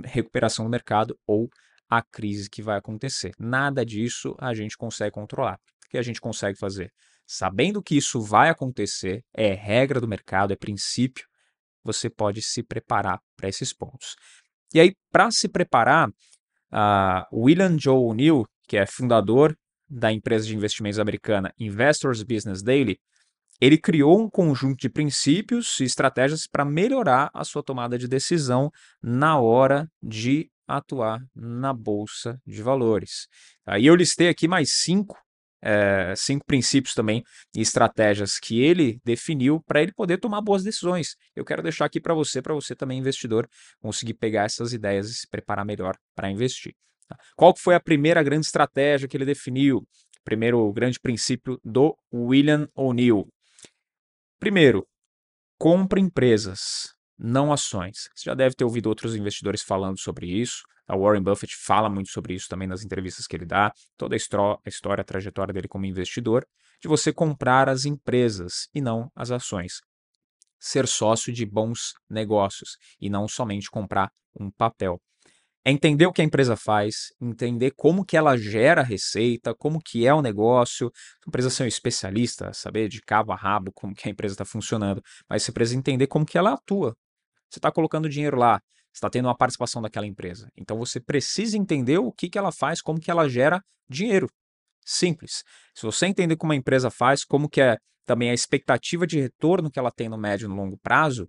recuperação 0.04 0.64
do 0.64 0.70
mercado 0.70 1.18
ou 1.26 1.48
a 1.88 2.02
crise 2.02 2.48
que 2.48 2.62
vai 2.62 2.78
acontecer. 2.78 3.32
Nada 3.38 3.84
disso 3.84 4.34
a 4.38 4.54
gente 4.54 4.76
consegue 4.76 5.12
controlar. 5.12 5.58
O 5.86 5.90
que 5.90 5.98
a 5.98 6.02
gente 6.02 6.20
consegue 6.20 6.58
fazer? 6.58 6.92
Sabendo 7.26 7.82
que 7.82 7.96
isso 7.96 8.20
vai 8.20 8.50
acontecer, 8.50 9.22
é 9.32 9.52
regra 9.54 10.00
do 10.00 10.08
mercado, 10.08 10.52
é 10.52 10.56
princípio, 10.56 11.24
você 11.82 12.10
pode 12.10 12.42
se 12.42 12.62
preparar 12.62 13.20
para 13.36 13.48
esses 13.48 13.72
pontos. 13.72 14.14
E 14.72 14.80
aí, 14.80 14.94
para 15.10 15.30
se 15.30 15.48
preparar, 15.48 16.08
uh, 16.08 17.24
William 17.32 17.76
Joe 17.78 17.96
O'Neill, 17.96 18.44
que 18.66 18.76
é 18.76 18.86
fundador 18.86 19.56
da 19.88 20.12
empresa 20.12 20.46
de 20.46 20.56
investimentos 20.56 20.98
americana 20.98 21.52
Investors 21.58 22.22
Business 22.22 22.62
Daily, 22.62 22.98
ele 23.60 23.78
criou 23.78 24.20
um 24.20 24.28
conjunto 24.28 24.78
de 24.80 24.88
princípios 24.88 25.78
e 25.80 25.84
estratégias 25.84 26.46
para 26.46 26.64
melhorar 26.64 27.30
a 27.32 27.44
sua 27.44 27.62
tomada 27.62 27.98
de 27.98 28.08
decisão 28.08 28.70
na 29.02 29.38
hora 29.38 29.88
de 30.02 30.50
atuar 30.66 31.20
na 31.34 31.72
bolsa 31.72 32.40
de 32.46 32.62
valores. 32.62 33.28
E 33.78 33.86
eu 33.86 33.94
listei 33.94 34.28
aqui 34.28 34.48
mais 34.48 34.72
cinco, 34.72 35.16
é, 35.62 36.14
cinco 36.16 36.44
princípios 36.44 36.94
também 36.94 37.22
e 37.54 37.60
estratégias 37.60 38.38
que 38.38 38.60
ele 38.60 39.00
definiu 39.04 39.62
para 39.66 39.82
ele 39.82 39.92
poder 39.92 40.18
tomar 40.18 40.40
boas 40.40 40.62
decisões. 40.62 41.16
Eu 41.34 41.44
quero 41.44 41.62
deixar 41.62 41.86
aqui 41.86 42.00
para 42.00 42.14
você, 42.14 42.42
para 42.42 42.54
você 42.54 42.74
também 42.74 42.98
investidor, 42.98 43.48
conseguir 43.80 44.14
pegar 44.14 44.44
essas 44.44 44.72
ideias 44.72 45.08
e 45.08 45.14
se 45.14 45.28
preparar 45.28 45.64
melhor 45.64 45.96
para 46.14 46.30
investir. 46.30 46.74
Tá? 47.08 47.16
Qual 47.36 47.54
foi 47.56 47.74
a 47.74 47.80
primeira 47.80 48.22
grande 48.22 48.46
estratégia 48.46 49.08
que 49.08 49.16
ele 49.16 49.24
definiu? 49.24 49.86
Primeiro 50.24 50.72
grande 50.72 50.98
princípio 50.98 51.60
do 51.62 51.96
William 52.12 52.66
O'Neill. 52.74 53.28
Primeiro, 54.38 54.86
compre 55.58 56.00
empresas 56.00 56.94
não 57.18 57.52
ações. 57.52 58.08
Você 58.14 58.24
já 58.30 58.34
deve 58.34 58.54
ter 58.54 58.64
ouvido 58.64 58.88
outros 58.88 59.14
investidores 59.14 59.62
falando 59.62 59.98
sobre 59.98 60.26
isso. 60.26 60.62
A 60.86 60.96
Warren 60.96 61.22
Buffett 61.22 61.54
fala 61.56 61.88
muito 61.88 62.10
sobre 62.10 62.34
isso 62.34 62.46
também 62.48 62.68
nas 62.68 62.84
entrevistas 62.84 63.26
que 63.26 63.36
ele 63.36 63.46
dá, 63.46 63.72
toda 63.96 64.14
a, 64.14 64.18
a 64.18 64.68
história, 64.68 65.00
a 65.00 65.04
trajetória 65.04 65.54
dele 65.54 65.68
como 65.68 65.86
investidor, 65.86 66.46
de 66.80 66.88
você 66.88 67.12
comprar 67.12 67.68
as 67.68 67.86
empresas 67.86 68.68
e 68.74 68.80
não 68.82 69.10
as 69.14 69.30
ações. 69.30 69.80
Ser 70.60 70.86
sócio 70.86 71.32
de 71.32 71.46
bons 71.46 71.94
negócios 72.10 72.76
e 73.00 73.08
não 73.08 73.26
somente 73.26 73.70
comprar 73.70 74.10
um 74.38 74.50
papel. 74.50 75.00
É 75.66 75.70
entender 75.70 76.06
o 76.06 76.12
que 76.12 76.20
a 76.20 76.24
empresa 76.24 76.56
faz, 76.56 77.10
entender 77.18 77.70
como 77.70 78.04
que 78.04 78.18
ela 78.18 78.36
gera 78.36 78.82
receita, 78.82 79.54
como 79.54 79.80
que 79.80 80.06
é 80.06 80.12
o 80.12 80.20
negócio. 80.20 80.92
Não 81.24 81.30
precisa 81.30 81.54
ser 81.54 81.64
um 81.64 81.66
especialista, 81.66 82.52
saber 82.52 82.86
de 82.86 83.00
cabo 83.00 83.32
a 83.32 83.36
rabo 83.36 83.72
como 83.72 83.94
que 83.94 84.06
a 84.06 84.10
empresa 84.10 84.34
está 84.34 84.44
funcionando, 84.44 85.02
mas 85.26 85.42
você 85.42 85.52
precisa 85.52 85.78
entender 85.78 86.06
como 86.06 86.26
que 86.26 86.36
ela 86.36 86.52
atua. 86.52 86.94
Você 87.48 87.58
está 87.58 87.72
colocando 87.72 88.10
dinheiro 88.10 88.36
lá, 88.36 88.60
está 88.92 89.08
tendo 89.08 89.26
uma 89.26 89.36
participação 89.36 89.80
daquela 89.80 90.06
empresa. 90.06 90.50
Então 90.54 90.76
você 90.76 91.00
precisa 91.00 91.56
entender 91.56 91.96
o 91.96 92.12
que, 92.12 92.28
que 92.28 92.36
ela 92.36 92.52
faz, 92.52 92.82
como 92.82 93.00
que 93.00 93.10
ela 93.10 93.26
gera 93.26 93.62
dinheiro. 93.88 94.28
Simples. 94.84 95.42
Se 95.74 95.86
você 95.86 96.06
entender 96.06 96.36
como 96.36 96.52
a 96.52 96.56
empresa 96.56 96.90
faz, 96.90 97.24
como 97.24 97.48
que 97.48 97.62
é 97.62 97.78
também 98.04 98.28
a 98.28 98.34
expectativa 98.34 99.06
de 99.06 99.18
retorno 99.18 99.70
que 99.70 99.78
ela 99.78 99.90
tem 99.90 100.10
no 100.10 100.18
médio 100.18 100.44
e 100.44 100.48
no 100.48 100.56
longo 100.56 100.76
prazo, 100.76 101.26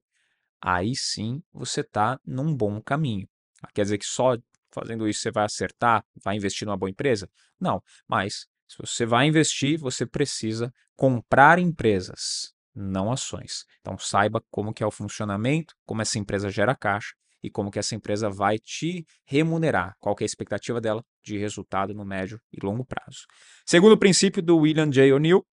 aí 0.62 0.94
sim 0.94 1.42
você 1.54 1.80
está 1.80 2.20
num 2.26 2.54
bom 2.54 2.82
caminho. 2.82 3.26
Quer 3.74 3.84
dizer 3.84 3.98
que 3.98 4.06
só 4.06 4.38
fazendo 4.72 5.08
isso 5.08 5.22
você 5.22 5.32
vai 5.32 5.46
acertar, 5.46 6.06
vai 6.24 6.36
investir 6.36 6.66
numa 6.66 6.78
boa 6.78 6.90
empresa? 6.90 7.30
Não, 7.60 7.82
mas 8.08 8.48
se 8.68 8.78
você 8.78 9.06
vai 9.06 9.28
investir, 9.28 9.80
você 9.80 10.06
precisa 10.06 10.74
comprar 10.96 11.60
empresas, 11.60 12.54
não 12.74 13.12
ações. 13.12 13.66
Então 13.80 13.98
saiba 13.98 14.44
como 14.52 14.74
que 14.74 14.84
é 14.84 14.86
o 14.86 14.92
funcionamento, 14.92 15.76
como 15.86 16.02
essa 16.02 16.20
empresa 16.20 16.50
gera 16.50 16.76
caixa 16.76 17.14
e 17.42 17.50
como 17.50 17.70
que 17.70 17.80
essa 17.80 17.96
empresa 17.96 18.30
vai 18.30 18.58
te 18.58 19.06
remunerar, 19.24 19.96
qual 20.00 20.16
é 20.20 20.24
a 20.24 20.26
expectativa 20.26 20.82
dela 20.82 21.06
de 21.24 21.38
resultado 21.38 21.94
no 21.94 22.04
médio 22.04 22.42
e 22.52 22.64
longo 22.66 22.84
prazo. 22.84 23.26
Segundo 23.66 23.98
princípio 23.98 24.42
do 24.42 24.58
William 24.58 24.90
J. 24.90 25.14
O'Neill, 25.14 25.46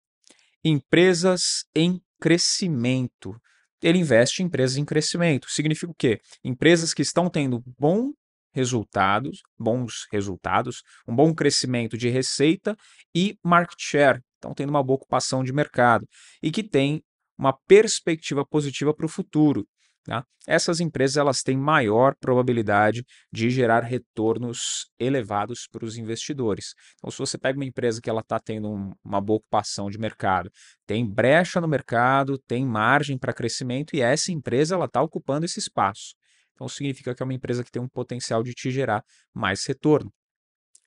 empresas 0.64 1.66
em 1.75 2.02
crescimento 2.19 3.38
ele 3.83 3.99
investe 3.99 4.43
em 4.43 4.47
empresas 4.47 4.77
em 4.77 4.85
crescimento. 4.85 5.51
Significa 5.51 5.91
o 5.91 5.95
quê? 5.95 6.21
Empresas 6.45 6.95
que 6.95 7.03
estão 7.03 7.29
tendo 7.29 7.62
bom 7.79 8.12
resultados, 8.55 9.41
bons 9.59 10.07
resultados, 10.11 10.83
um 11.09 11.15
bom 11.15 11.35
crescimento 11.35 11.97
de 11.97 12.09
receita 12.09 12.77
e 13.15 13.37
market 13.43 13.79
share, 13.79 14.21
estão 14.35 14.55
tendo 14.55 14.71
uma 14.71 14.83
boa 14.83 14.97
ocupação 14.97 15.43
de 15.43 15.53
mercado 15.53 16.07
e 16.43 16.51
que 16.51 16.62
tem 16.62 17.03
uma 17.39 17.53
perspectiva 17.67 18.45
positiva 18.45 18.95
para 18.95 19.07
o 19.07 19.09
futuro. 19.09 19.67
Tá? 20.04 20.25
Essas 20.49 20.80
empresas 20.80 21.16
elas 21.16 21.42
têm 21.42 21.56
maior 21.56 22.16
probabilidade 22.16 23.04
de 23.32 23.49
gerar 23.50 23.85
retornos 23.85 24.90
elevados 24.99 25.68
para 25.71 25.85
os 25.85 25.97
investidores. 25.97 26.75
Então, 26.99 27.11
se 27.11 27.18
você 27.18 27.38
pega 27.38 27.56
uma 27.56 27.64
empresa 27.64 28.00
que 28.00 28.11
ela 28.11 28.21
está 28.21 28.40
tendo 28.40 28.68
um, 28.68 28.92
uma 29.04 29.21
boa 29.21 29.37
ocupação 29.37 29.88
de 29.88 29.99
mercado, 29.99 30.50
tem 30.87 31.09
brecha 31.09 31.61
no 31.61 31.68
mercado, 31.68 32.37
tem 32.37 32.66
margem 32.66 33.16
para 33.16 33.32
crescimento 33.32 33.94
e 33.94 34.00
essa 34.00 34.32
empresa 34.32 34.75
ela 34.75 34.87
está 34.87 35.00
ocupando 35.00 35.44
esse 35.44 35.61
espaço. 35.61 36.16
Então, 36.54 36.68
significa 36.68 37.14
que 37.14 37.23
é 37.23 37.25
uma 37.25 37.35
empresa 37.35 37.62
que 37.62 37.71
tem 37.71 37.80
um 37.80 37.88
potencial 37.88 38.42
de 38.42 38.52
te 38.54 38.73
gerar 38.73 39.04
mais 39.32 39.64
retorno. 39.64 40.12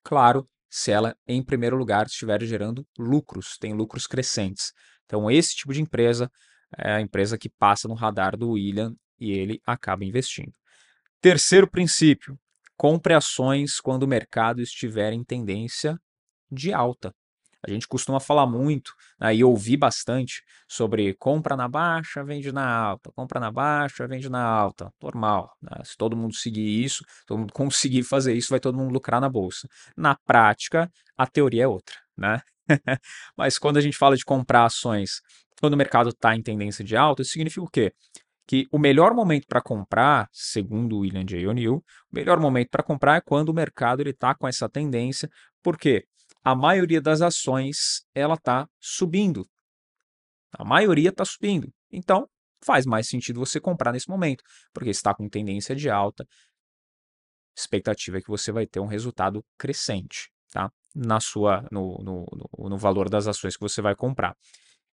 Claro, 0.04 0.46
se 0.70 0.92
ela, 0.92 1.16
em 1.26 1.42
primeiro 1.42 1.78
lugar, 1.78 2.06
estiver 2.06 2.44
gerando 2.44 2.86
lucros, 3.00 3.58
tem 3.58 3.74
lucros 3.74 4.08
crescentes. 4.08 4.74
Então, 5.06 5.32
esse 5.32 5.56
tipo 5.56 5.74
de 5.74 5.82
empresa 5.82 6.30
é 6.78 6.96
a 6.96 7.02
empresa 7.02 7.38
que 7.38 7.50
passa 7.50 7.88
no 7.88 7.94
radar 7.94 8.36
do 8.36 8.52
William 8.52 8.94
e 9.20 9.32
ele 9.32 9.62
acaba 9.66 10.06
investindo. 10.06 10.54
Terceiro 11.22 11.70
princípio: 11.70 12.38
compre 12.78 13.14
ações 13.14 13.80
quando 13.80 14.04
o 14.04 14.08
mercado 14.08 14.62
estiver 14.62 15.14
em 15.14 15.24
tendência 15.24 16.00
de 16.52 16.74
alta. 16.74 17.14
A 17.68 17.72
gente 17.72 17.88
costuma 17.88 18.20
falar 18.20 18.46
muito 18.46 18.94
né, 19.20 19.36
e 19.36 19.44
ouvir 19.44 19.78
bastante 19.78 20.44
sobre 20.68 21.16
compra 21.16 21.56
na 21.56 21.68
baixa, 21.68 22.24
vende 22.24 22.52
na 22.52 22.64
alta, 22.64 23.12
compra 23.16 23.40
na 23.40 23.52
baixa, 23.52 24.08
vende 24.08 24.30
na 24.30 24.44
alta. 24.44 24.94
Normal. 25.02 25.52
Né? 25.60 25.72
Se 25.84 25.98
todo 25.98 26.16
mundo 26.16 26.36
seguir 26.36 26.84
isso, 26.84 27.04
todo 27.26 27.40
mundo 27.40 27.54
conseguir 27.54 28.04
fazer 28.04 28.36
isso, 28.36 28.50
vai 28.50 28.60
todo 28.60 28.78
mundo 28.78 28.94
lucrar 28.94 29.20
na 29.20 29.30
bolsa. 29.30 29.68
Na 29.98 30.16
prática, 30.16 30.92
a 31.18 31.26
teoria 31.26 31.64
é 31.64 31.68
outra. 31.68 31.96
Né? 32.16 32.40
Mas 33.36 33.58
quando 33.58 33.78
a 33.78 33.82
gente 33.82 33.98
fala 33.98 34.16
de 34.16 34.24
comprar 34.24 34.66
ações 34.66 35.22
quando 35.60 35.74
o 35.74 35.78
mercado 35.78 36.10
está 36.10 36.36
em 36.36 36.44
tendência 36.44 36.84
de 36.84 36.96
alta, 36.96 37.24
isso 37.24 37.32
significa 37.32 37.64
o 37.64 37.70
quê? 37.70 37.94
Que 38.48 38.68
o 38.72 38.78
melhor 38.78 39.14
momento 39.14 39.46
para 39.48 39.62
comprar, 39.62 40.30
segundo 40.32 41.00
William 41.00 41.26
J. 41.26 41.48
O'Neill, 41.48 41.78
o 41.78 41.84
melhor 42.16 42.40
momento 42.40 42.70
para 42.70 42.84
comprar 42.84 43.18
é 43.18 43.22
quando 43.22 43.50
o 43.50 43.54
mercado 43.54 44.02
está 44.08 44.36
com 44.36 44.48
essa 44.48 44.70
tendência, 44.70 45.30
porque 45.64 46.06
a 46.44 46.56
maioria 46.56 47.02
das 47.02 47.22
ações 47.22 48.06
ela 48.14 48.36
está 48.36 48.68
subindo. 48.80 49.44
A 50.54 50.64
maioria 50.64 51.10
está 51.10 51.26
subindo. 51.26 51.74
Então, 51.92 52.30
faz 52.64 52.86
mais 52.86 53.08
sentido 53.08 53.40
você 53.40 53.60
comprar 53.60 53.92
nesse 53.92 54.10
momento, 54.10 54.44
porque 54.74 54.90
está 54.90 55.14
com 55.14 55.28
tendência 55.28 55.76
de 55.76 55.90
alta. 55.90 56.26
Expectativa 57.58 58.18
é 58.18 58.22
que 58.22 58.30
você 58.30 58.52
vai 58.52 58.68
ter 58.68 58.80
um 58.80 58.86
resultado 58.86 59.44
crescente, 59.58 60.30
tá? 60.52 60.72
Na 60.94 61.20
sua, 61.20 61.68
no, 61.72 61.98
no, 62.04 62.26
no, 62.32 62.70
no 62.70 62.78
valor 62.78 63.10
das 63.10 63.28
ações 63.28 63.56
que 63.56 63.62
você 63.62 63.82
vai 63.82 63.96
comprar. 63.96 64.36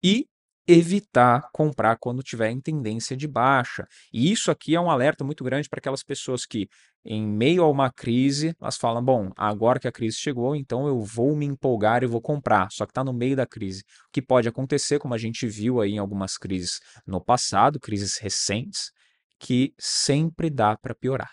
E 0.02 0.26
evitar 0.72 1.48
comprar 1.52 1.96
quando 1.96 2.22
tiver 2.22 2.50
em 2.50 2.60
tendência 2.60 3.16
de 3.16 3.26
baixa. 3.26 3.86
E 4.12 4.30
isso 4.30 4.50
aqui 4.50 4.74
é 4.74 4.80
um 4.80 4.90
alerta 4.90 5.24
muito 5.24 5.42
grande 5.42 5.68
para 5.68 5.78
aquelas 5.78 6.02
pessoas 6.02 6.46
que, 6.46 6.68
em 7.04 7.26
meio 7.26 7.62
a 7.62 7.68
uma 7.68 7.90
crise, 7.90 8.54
elas 8.60 8.76
falam: 8.76 9.04
bom, 9.04 9.30
agora 9.36 9.80
que 9.80 9.88
a 9.88 9.92
crise 9.92 10.16
chegou, 10.16 10.54
então 10.54 10.86
eu 10.86 11.00
vou 11.00 11.34
me 11.34 11.46
empolgar 11.46 12.02
e 12.02 12.06
vou 12.06 12.20
comprar. 12.20 12.70
Só 12.70 12.86
que 12.86 12.92
está 12.92 13.02
no 13.02 13.12
meio 13.12 13.36
da 13.36 13.46
crise. 13.46 13.82
O 14.08 14.12
que 14.12 14.22
pode 14.22 14.48
acontecer, 14.48 14.98
como 14.98 15.14
a 15.14 15.18
gente 15.18 15.46
viu 15.46 15.80
aí 15.80 15.92
em 15.92 15.98
algumas 15.98 16.36
crises 16.36 16.80
no 17.06 17.20
passado, 17.20 17.80
crises 17.80 18.18
recentes, 18.18 18.92
que 19.38 19.74
sempre 19.78 20.50
dá 20.50 20.76
para 20.76 20.94
piorar. 20.94 21.32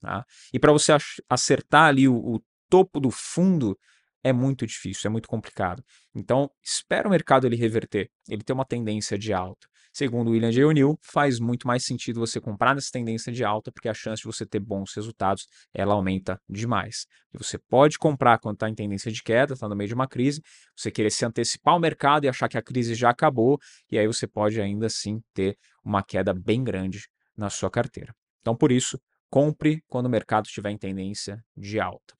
Tá? 0.00 0.24
E 0.52 0.58
para 0.58 0.72
você 0.72 0.92
acertar 1.28 1.88
ali 1.88 2.08
o, 2.08 2.16
o 2.16 2.40
topo 2.68 3.00
do 3.00 3.10
fundo 3.10 3.78
é 4.24 4.32
muito 4.32 4.66
difícil, 4.66 5.08
é 5.08 5.12
muito 5.12 5.28
complicado. 5.28 5.84
Então, 6.14 6.50
espera 6.62 7.06
o 7.06 7.10
mercado 7.10 7.46
ele 7.46 7.56
reverter, 7.56 8.10
ele 8.28 8.42
ter 8.42 8.54
uma 8.54 8.64
tendência 8.64 9.18
de 9.18 9.32
alta. 9.32 9.68
Segundo 9.92 10.32
William 10.32 10.50
J. 10.50 10.64
O'Neill, 10.64 10.98
faz 11.02 11.38
muito 11.38 11.68
mais 11.68 11.84
sentido 11.84 12.18
você 12.18 12.40
comprar 12.40 12.74
nessa 12.74 12.90
tendência 12.90 13.30
de 13.30 13.44
alta, 13.44 13.70
porque 13.70 13.88
a 13.88 13.94
chance 13.94 14.22
de 14.22 14.26
você 14.26 14.44
ter 14.44 14.58
bons 14.58 14.92
resultados, 14.92 15.46
ela 15.72 15.94
aumenta 15.94 16.40
demais. 16.48 17.06
E 17.32 17.38
você 17.38 17.58
pode 17.58 17.96
comprar 17.96 18.40
quando 18.40 18.56
está 18.56 18.68
em 18.68 18.74
tendência 18.74 19.12
de 19.12 19.22
queda, 19.22 19.54
está 19.54 19.68
no 19.68 19.76
meio 19.76 19.86
de 19.86 19.94
uma 19.94 20.08
crise, 20.08 20.42
você 20.76 20.90
querer 20.90 21.10
se 21.10 21.24
antecipar 21.24 21.74
ao 21.74 21.80
mercado 21.80 22.24
e 22.24 22.28
achar 22.28 22.48
que 22.48 22.58
a 22.58 22.62
crise 22.62 22.92
já 22.96 23.10
acabou, 23.10 23.56
e 23.88 23.96
aí 23.96 24.06
você 24.06 24.26
pode 24.26 24.60
ainda 24.60 24.86
assim 24.86 25.20
ter 25.32 25.56
uma 25.84 26.02
queda 26.02 26.34
bem 26.34 26.64
grande 26.64 27.06
na 27.36 27.48
sua 27.48 27.70
carteira. 27.70 28.12
Então, 28.40 28.56
por 28.56 28.72
isso, 28.72 28.98
compre 29.30 29.80
quando 29.86 30.06
o 30.06 30.10
mercado 30.10 30.46
estiver 30.46 30.70
em 30.70 30.78
tendência 30.78 31.40
de 31.56 31.78
alta. 31.78 32.14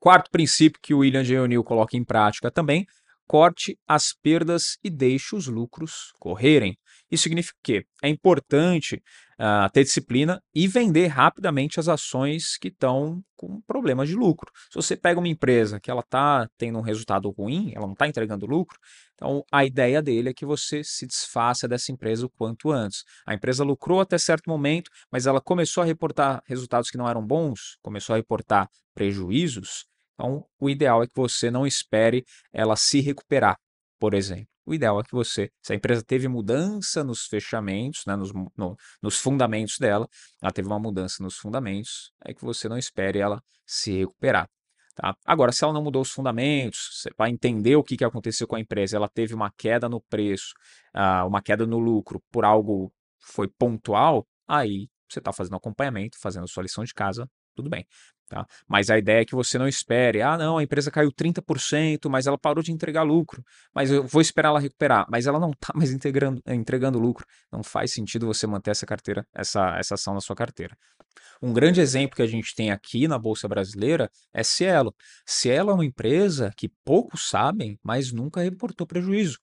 Quarto 0.00 0.30
princípio 0.30 0.80
que 0.82 0.94
o 0.94 0.98
William 0.98 1.24
J. 1.24 1.40
O'Neill 1.40 1.64
coloca 1.64 1.96
em 1.96 2.04
prática 2.04 2.50
também, 2.50 2.86
corte 3.26 3.78
as 3.86 4.12
perdas 4.12 4.78
e 4.82 4.88
deixe 4.88 5.34
os 5.34 5.46
lucros 5.48 6.12
correrem. 6.18 6.78
Isso 7.10 7.24
significa 7.24 7.56
o 7.58 7.62
quê? 7.62 7.84
É 8.02 8.08
importante 8.08 9.02
uh, 9.38 9.70
ter 9.72 9.84
disciplina 9.84 10.42
e 10.54 10.66
vender 10.66 11.06
rapidamente 11.06 11.78
as 11.78 11.88
ações 11.88 12.56
que 12.58 12.68
estão 12.68 13.22
com 13.36 13.60
problemas 13.62 14.08
de 14.08 14.14
lucro. 14.14 14.50
Se 14.70 14.74
você 14.74 14.96
pega 14.96 15.20
uma 15.20 15.28
empresa 15.28 15.78
que 15.78 15.90
ela 15.90 16.00
está 16.00 16.48
tendo 16.58 16.78
um 16.78 16.82
resultado 16.82 17.30
ruim, 17.30 17.72
ela 17.74 17.86
não 17.86 17.92
está 17.92 18.08
entregando 18.08 18.46
lucro, 18.46 18.78
então 19.14 19.44
a 19.52 19.64
ideia 19.64 20.02
dele 20.02 20.30
é 20.30 20.34
que 20.34 20.44
você 20.44 20.82
se 20.82 21.06
desfaça 21.06 21.68
dessa 21.68 21.92
empresa 21.92 22.26
o 22.26 22.30
quanto 22.30 22.70
antes. 22.70 23.04
A 23.26 23.34
empresa 23.34 23.64
lucrou 23.64 24.00
até 24.00 24.18
certo 24.18 24.50
momento, 24.50 24.90
mas 25.10 25.26
ela 25.26 25.40
começou 25.40 25.82
a 25.82 25.86
reportar 25.86 26.42
resultados 26.46 26.90
que 26.90 26.98
não 26.98 27.08
eram 27.08 27.24
bons, 27.24 27.78
começou 27.82 28.14
a 28.14 28.16
reportar 28.16 28.68
prejuízos. 28.94 29.86
Então, 30.14 30.44
o 30.58 30.68
ideal 30.68 31.02
é 31.02 31.06
que 31.06 31.14
você 31.14 31.48
não 31.48 31.64
espere 31.64 32.24
ela 32.52 32.74
se 32.74 33.00
recuperar, 33.00 33.56
por 34.00 34.14
exemplo. 34.14 34.48
O 34.68 34.74
ideal 34.74 35.00
é 35.00 35.02
que 35.02 35.12
você, 35.12 35.50
se 35.62 35.72
a 35.72 35.76
empresa 35.76 36.02
teve 36.04 36.28
mudança 36.28 37.02
nos 37.02 37.24
fechamentos, 37.24 38.02
né, 38.06 38.14
nos, 38.14 38.30
no, 38.54 38.76
nos 39.02 39.16
fundamentos 39.18 39.78
dela, 39.78 40.06
ela 40.42 40.52
teve 40.52 40.68
uma 40.68 40.78
mudança 40.78 41.22
nos 41.22 41.38
fundamentos, 41.38 42.12
é 42.22 42.34
que 42.34 42.44
você 42.44 42.68
não 42.68 42.76
espere 42.76 43.18
ela 43.18 43.42
se 43.66 43.96
recuperar. 43.96 44.46
Tá? 44.94 45.16
Agora, 45.24 45.52
se 45.52 45.64
ela 45.64 45.72
não 45.72 45.82
mudou 45.82 46.02
os 46.02 46.10
fundamentos, 46.10 47.00
você 47.00 47.08
vai 47.16 47.30
entender 47.30 47.76
o 47.76 47.82
que, 47.82 47.96
que 47.96 48.04
aconteceu 48.04 48.46
com 48.46 48.56
a 48.56 48.60
empresa, 48.60 48.94
ela 48.94 49.08
teve 49.08 49.32
uma 49.32 49.50
queda 49.50 49.88
no 49.88 50.02
preço, 50.02 50.52
uh, 50.94 51.26
uma 51.26 51.40
queda 51.40 51.66
no 51.66 51.78
lucro 51.78 52.22
por 52.30 52.44
algo 52.44 52.92
foi 53.18 53.48
pontual, 53.48 54.26
aí 54.46 54.86
você 55.08 55.18
está 55.18 55.32
fazendo 55.32 55.56
acompanhamento, 55.56 56.18
fazendo 56.20 56.46
sua 56.46 56.62
lição 56.62 56.84
de 56.84 56.92
casa, 56.92 57.26
tudo 57.56 57.70
bem. 57.70 57.86
Tá? 58.28 58.46
Mas 58.66 58.90
a 58.90 58.98
ideia 58.98 59.22
é 59.22 59.24
que 59.24 59.34
você 59.34 59.56
não 59.56 59.66
espere, 59.66 60.20
ah, 60.20 60.36
não, 60.36 60.58
a 60.58 60.62
empresa 60.62 60.90
caiu 60.90 61.10
30%, 61.10 62.10
mas 62.10 62.26
ela 62.26 62.36
parou 62.36 62.62
de 62.62 62.70
entregar 62.70 63.02
lucro, 63.02 63.42
mas 63.74 63.90
eu 63.90 64.06
vou 64.06 64.20
esperar 64.20 64.50
ela 64.50 64.60
recuperar, 64.60 65.06
mas 65.10 65.26
ela 65.26 65.40
não 65.40 65.50
está 65.50 65.72
mais 65.74 65.90
entregando, 65.90 66.42
entregando 66.46 66.98
lucro. 66.98 67.24
Não 67.50 67.62
faz 67.62 67.92
sentido 67.92 68.26
você 68.26 68.46
manter 68.46 68.70
essa 68.70 68.84
carteira, 68.84 69.26
essa, 69.34 69.78
essa 69.78 69.94
ação 69.94 70.12
na 70.12 70.20
sua 70.20 70.36
carteira. 70.36 70.76
Um 71.40 71.52
grande 71.52 71.80
exemplo 71.80 72.16
que 72.16 72.22
a 72.22 72.26
gente 72.26 72.54
tem 72.54 72.70
aqui 72.70 73.08
na 73.08 73.18
Bolsa 73.18 73.48
Brasileira 73.48 74.10
é 74.32 74.42
Cielo. 74.42 74.94
Cielo 75.24 75.70
é 75.70 75.74
uma 75.74 75.84
empresa 75.84 76.52
que 76.56 76.68
poucos 76.84 77.28
sabem, 77.28 77.78
mas 77.82 78.12
nunca 78.12 78.42
reportou 78.42 78.86
prejuízo. 78.86 79.38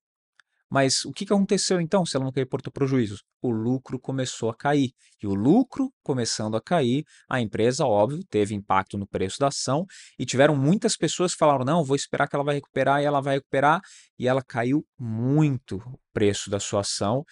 Mas 0.70 1.06
o 1.06 1.12
que 1.12 1.26
aconteceu 1.26 1.80
então 1.80 2.06
se 2.06 2.16
ela 2.16 2.26
não 2.26 2.32
reportou 2.36 2.72
prejuízos? 2.72 3.24
O 3.42 3.52
lucro 3.52 4.00
começou 4.00 4.50
a 4.50 4.56
cair. 4.56 4.92
E 5.22 5.28
o 5.28 5.34
lucro 5.34 5.92
começando 6.04 6.58
a 6.58 6.62
cair, 6.62 7.04
a 7.30 7.40
empresa, 7.40 7.86
óbvio, 7.86 8.24
teve 8.30 8.56
impacto 8.56 8.98
no 8.98 9.08
preço 9.08 9.40
da 9.40 9.48
ação 9.48 9.86
e 10.18 10.26
tiveram 10.26 10.56
muitas 10.56 10.98
pessoas 10.98 11.34
que 11.34 11.38
falaram: 11.38 11.64
não, 11.64 11.84
vou 11.84 11.96
esperar 11.96 12.28
que 12.28 12.36
ela 12.36 12.44
vai 12.44 12.56
recuperar 12.56 13.02
e 13.02 13.06
ela 13.06 13.22
vai 13.22 13.36
recuperar. 13.36 13.82
E 14.18 14.28
ela 14.28 14.42
caiu 14.42 14.86
muito 15.00 15.78
o 15.78 16.00
preço 16.14 16.50
da 16.50 16.60
sua 16.60 16.82
ação. 16.82 17.24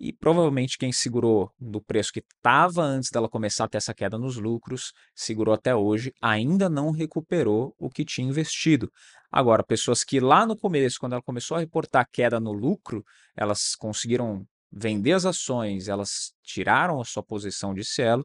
E 0.00 0.14
provavelmente 0.14 0.78
quem 0.78 0.90
segurou 0.90 1.52
do 1.60 1.78
preço 1.78 2.10
que 2.10 2.20
estava 2.20 2.82
antes 2.82 3.10
dela 3.10 3.28
começar 3.28 3.64
a 3.64 3.68
ter 3.68 3.76
essa 3.76 3.92
queda 3.92 4.16
nos 4.16 4.38
lucros, 4.38 4.94
segurou 5.14 5.52
até 5.52 5.76
hoje, 5.76 6.10
ainda 6.22 6.70
não 6.70 6.90
recuperou 6.90 7.74
o 7.78 7.90
que 7.90 8.02
tinha 8.02 8.26
investido. 8.26 8.90
Agora, 9.30 9.62
pessoas 9.62 10.02
que 10.02 10.18
lá 10.18 10.46
no 10.46 10.56
começo, 10.56 10.98
quando 10.98 11.12
ela 11.12 11.22
começou 11.22 11.54
a 11.54 11.60
reportar 11.60 12.08
queda 12.10 12.40
no 12.40 12.50
lucro, 12.50 13.04
elas 13.36 13.74
conseguiram 13.76 14.46
vender 14.72 15.12
as 15.12 15.26
ações, 15.26 15.86
elas 15.86 16.32
tiraram 16.42 16.98
a 16.98 17.04
sua 17.04 17.22
posição 17.22 17.74
de 17.74 17.84
Cielo, 17.84 18.24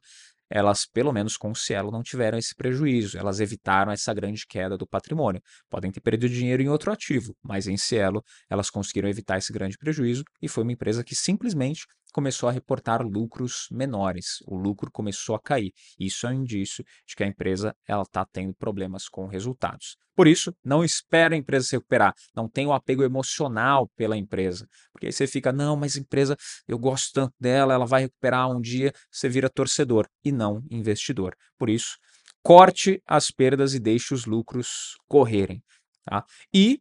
elas, 0.50 0.86
pelo 0.86 1.12
menos 1.12 1.38
com 1.38 1.52
o 1.52 1.56
Cielo, 1.56 1.92
não 1.92 2.04
tiveram 2.04 2.38
esse 2.38 2.56
prejuízo, 2.56 3.18
elas 3.18 3.40
evitaram 3.40 3.92
essa 3.92 4.14
grande 4.14 4.46
queda 4.48 4.78
do 4.78 4.88
patrimônio. 4.88 5.42
Podem 5.70 5.92
ter 5.92 6.02
perdido 6.02 6.34
dinheiro 6.34 6.62
em 6.62 6.70
outro 6.70 6.92
ativo, 6.92 7.36
mas 7.42 7.68
em 7.68 7.78
Cielo 7.78 8.24
elas 8.50 8.70
conseguiram 8.70 9.10
evitar 9.10 9.38
esse 9.38 9.52
grande 9.52 9.78
prejuízo 9.78 10.24
e 10.42 10.48
foi 10.48 10.64
uma 10.64 10.72
empresa 10.72 11.04
que 11.04 11.16
simplesmente 11.16 11.86
começou 12.16 12.48
a 12.48 12.52
reportar 12.54 13.02
lucros 13.06 13.68
menores. 13.70 14.38
O 14.48 14.56
lucro 14.56 14.90
começou 14.90 15.36
a 15.36 15.40
cair. 15.40 15.74
Isso 16.00 16.26
é 16.26 16.30
um 16.30 16.44
indício 16.44 16.82
de 17.06 17.14
que 17.14 17.26
a 17.26 17.28
empresa 17.28 17.76
está 17.86 18.26
tendo 18.26 18.56
problemas 18.56 19.10
com 19.10 19.28
resultados. 19.28 19.98
Por 20.16 20.26
isso, 20.26 20.56
não 20.64 20.82
espere 20.82 21.36
a 21.36 21.38
empresa 21.38 21.66
se 21.66 21.76
recuperar. 21.76 22.14
Não 22.34 22.48
tenha 22.48 22.70
o 22.70 22.72
um 22.72 22.74
apego 22.74 23.04
emocional 23.04 23.90
pela 23.98 24.16
empresa. 24.16 24.66
Porque 24.94 25.08
aí 25.08 25.12
você 25.12 25.28
fica, 25.28 25.52
não, 25.52 25.76
mas 25.76 25.98
empresa, 25.98 26.38
eu 26.66 26.80
gosto 26.80 27.12
tanto 27.12 27.34
dela, 27.38 27.74
ela 27.74 27.86
vai 27.86 28.04
recuperar 28.04 28.50
um 28.50 28.62
dia. 28.62 28.94
Você 29.12 29.28
vira 29.28 29.50
torcedor 29.50 30.08
e 30.24 30.32
não 30.32 30.64
investidor. 30.72 31.36
Por 31.58 31.70
isso, 31.70 31.98
corte 32.42 33.02
as 33.06 33.30
perdas 33.30 33.74
e 33.74 33.80
deixe 33.80 34.14
os 34.14 34.26
lucros 34.26 34.96
correrem. 35.06 35.62
Tá? 36.06 36.24
E, 36.54 36.80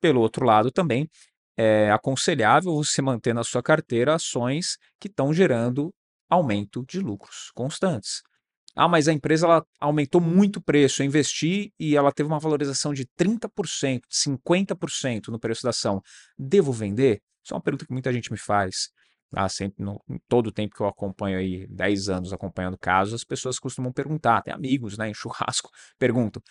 pelo 0.00 0.20
outro 0.20 0.44
lado 0.44 0.72
também, 0.72 1.08
é 1.56 1.90
aconselhável 1.90 2.74
você 2.74 3.02
manter 3.02 3.34
na 3.34 3.44
sua 3.44 3.62
carteira 3.62 4.14
ações 4.14 4.76
que 5.00 5.08
estão 5.08 5.32
gerando 5.32 5.92
aumento 6.28 6.84
de 6.86 7.00
lucros 7.00 7.50
constantes. 7.54 8.22
Ah, 8.74 8.88
mas 8.88 9.06
a 9.06 9.12
empresa 9.12 9.46
ela 9.46 9.66
aumentou 9.78 10.20
muito 10.20 10.56
o 10.56 10.62
preço, 10.62 11.02
eu 11.02 11.06
investi 11.06 11.72
e 11.78 11.94
ela 11.94 12.10
teve 12.10 12.26
uma 12.26 12.38
valorização 12.38 12.94
de 12.94 13.06
30%, 13.18 14.00
50% 14.10 15.28
no 15.28 15.38
preço 15.38 15.62
da 15.62 15.70
ação. 15.70 16.00
Devo 16.38 16.72
vender? 16.72 17.20
Isso 17.44 17.52
é 17.52 17.56
uma 17.56 17.62
pergunta 17.62 17.84
que 17.84 17.92
muita 17.92 18.10
gente 18.12 18.32
me 18.32 18.38
faz. 18.38 18.88
Ah, 19.34 19.48
sempre, 19.48 19.84
no, 19.84 20.02
todo 20.28 20.48
o 20.48 20.52
tempo 20.52 20.74
que 20.74 20.82
eu 20.82 20.86
acompanho 20.86 21.38
aí, 21.38 21.66
10 21.68 22.08
anos 22.08 22.32
acompanhando 22.32 22.78
casos, 22.78 23.14
as 23.14 23.24
pessoas 23.24 23.58
costumam 23.58 23.92
perguntar, 23.92 24.38
até 24.38 24.52
amigos, 24.52 24.96
né, 24.96 25.08
em 25.08 25.14
churrasco, 25.14 25.70
perguntam, 25.98 26.42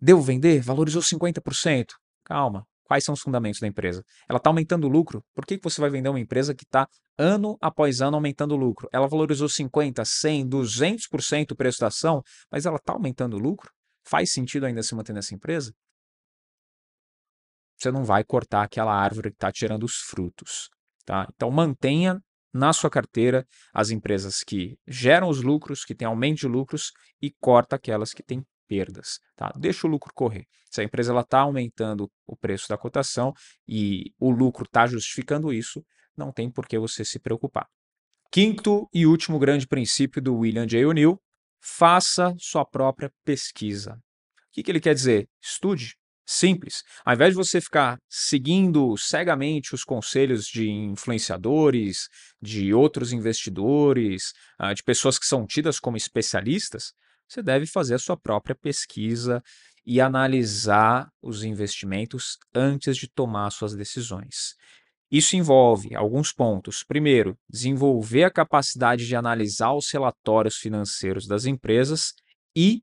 devo 0.00 0.20
vender? 0.20 0.60
Valorizou 0.60 1.02
50%. 1.02 1.94
Calma, 2.24 2.66
Quais 2.84 3.04
são 3.04 3.14
os 3.14 3.20
fundamentos 3.20 3.60
da 3.60 3.66
empresa? 3.66 4.04
Ela 4.28 4.38
está 4.38 4.50
aumentando 4.50 4.86
o 4.86 4.90
lucro? 4.90 5.24
Por 5.34 5.46
que 5.46 5.58
você 5.62 5.80
vai 5.80 5.90
vender 5.90 6.08
uma 6.08 6.20
empresa 6.20 6.54
que 6.54 6.64
está 6.64 6.86
ano 7.18 7.56
após 7.60 8.00
ano 8.00 8.16
aumentando 8.16 8.54
o 8.54 8.56
lucro? 8.56 8.88
Ela 8.92 9.06
valorizou 9.06 9.48
50%, 9.48 10.02
100%, 10.02 10.48
200% 10.48 11.52
o 11.52 11.56
preço 11.56 11.80
da 11.80 11.86
ação, 11.86 12.22
mas 12.50 12.66
ela 12.66 12.76
está 12.76 12.92
aumentando 12.92 13.36
o 13.36 13.38
lucro? 13.38 13.70
Faz 14.04 14.32
sentido 14.32 14.66
ainda 14.66 14.82
se 14.82 14.94
manter 14.94 15.12
nessa 15.12 15.34
empresa? 15.34 15.72
Você 17.78 17.90
não 17.90 18.04
vai 18.04 18.24
cortar 18.24 18.62
aquela 18.62 18.94
árvore 18.94 19.30
que 19.30 19.36
está 19.36 19.50
tirando 19.50 19.84
os 19.84 19.96
frutos. 19.96 20.68
Tá? 21.04 21.26
Então 21.34 21.50
mantenha 21.50 22.20
na 22.52 22.72
sua 22.72 22.90
carteira 22.90 23.46
as 23.72 23.90
empresas 23.90 24.40
que 24.46 24.76
geram 24.86 25.28
os 25.28 25.42
lucros, 25.42 25.84
que 25.84 25.94
têm 25.94 26.06
aumento 26.06 26.40
de 26.40 26.48
lucros 26.48 26.92
e 27.20 27.32
corta 27.40 27.76
aquelas 27.76 28.12
que 28.12 28.22
têm 28.22 28.44
perdas. 28.72 29.18
Tá? 29.36 29.52
Deixa 29.54 29.86
o 29.86 29.90
lucro 29.90 30.10
correr. 30.14 30.46
Se 30.70 30.80
a 30.80 30.84
empresa 30.84 31.18
está 31.20 31.40
aumentando 31.40 32.10
o 32.26 32.34
preço 32.34 32.66
da 32.70 32.78
cotação 32.78 33.34
e 33.68 34.14
o 34.18 34.30
lucro 34.30 34.64
está 34.64 34.86
justificando 34.86 35.52
isso, 35.52 35.84
não 36.16 36.32
tem 36.32 36.50
por 36.50 36.66
que 36.66 36.78
você 36.78 37.04
se 37.04 37.18
preocupar. 37.18 37.66
Quinto 38.30 38.88
e 38.94 39.04
último 39.04 39.38
grande 39.38 39.66
princípio 39.66 40.22
do 40.22 40.36
William 40.36 40.66
J. 40.66 40.86
O'Neill: 40.86 41.20
faça 41.60 42.34
sua 42.38 42.64
própria 42.64 43.12
pesquisa. 43.22 43.92
O 43.92 44.52
que, 44.52 44.62
que 44.62 44.70
ele 44.70 44.80
quer 44.80 44.94
dizer? 44.94 45.28
Estude. 45.38 45.94
Simples. 46.24 46.82
Ao 47.04 47.12
invés 47.12 47.30
de 47.30 47.36
você 47.36 47.60
ficar 47.60 47.98
seguindo 48.08 48.96
cegamente 48.96 49.74
os 49.74 49.84
conselhos 49.84 50.46
de 50.46 50.70
influenciadores, 50.70 52.08
de 52.40 52.72
outros 52.72 53.12
investidores, 53.12 54.32
ah, 54.58 54.72
de 54.72 54.82
pessoas 54.82 55.18
que 55.18 55.26
são 55.26 55.46
tidas 55.46 55.78
como 55.78 55.96
especialistas, 55.96 56.94
você 57.32 57.42
deve 57.42 57.66
fazer 57.66 57.94
a 57.94 57.98
sua 57.98 58.16
própria 58.16 58.54
pesquisa 58.54 59.42
e 59.84 60.00
analisar 60.00 61.10
os 61.20 61.42
investimentos 61.42 62.38
antes 62.54 62.96
de 62.96 63.08
tomar 63.08 63.50
suas 63.50 63.74
decisões. 63.74 64.54
Isso 65.10 65.36
envolve 65.36 65.94
alguns 65.94 66.32
pontos. 66.32 66.84
Primeiro, 66.84 67.36
desenvolver 67.48 68.24
a 68.24 68.30
capacidade 68.30 69.06
de 69.06 69.16
analisar 69.16 69.72
os 69.72 69.90
relatórios 69.90 70.56
financeiros 70.56 71.26
das 71.26 71.44
empresas 71.44 72.14
e 72.56 72.82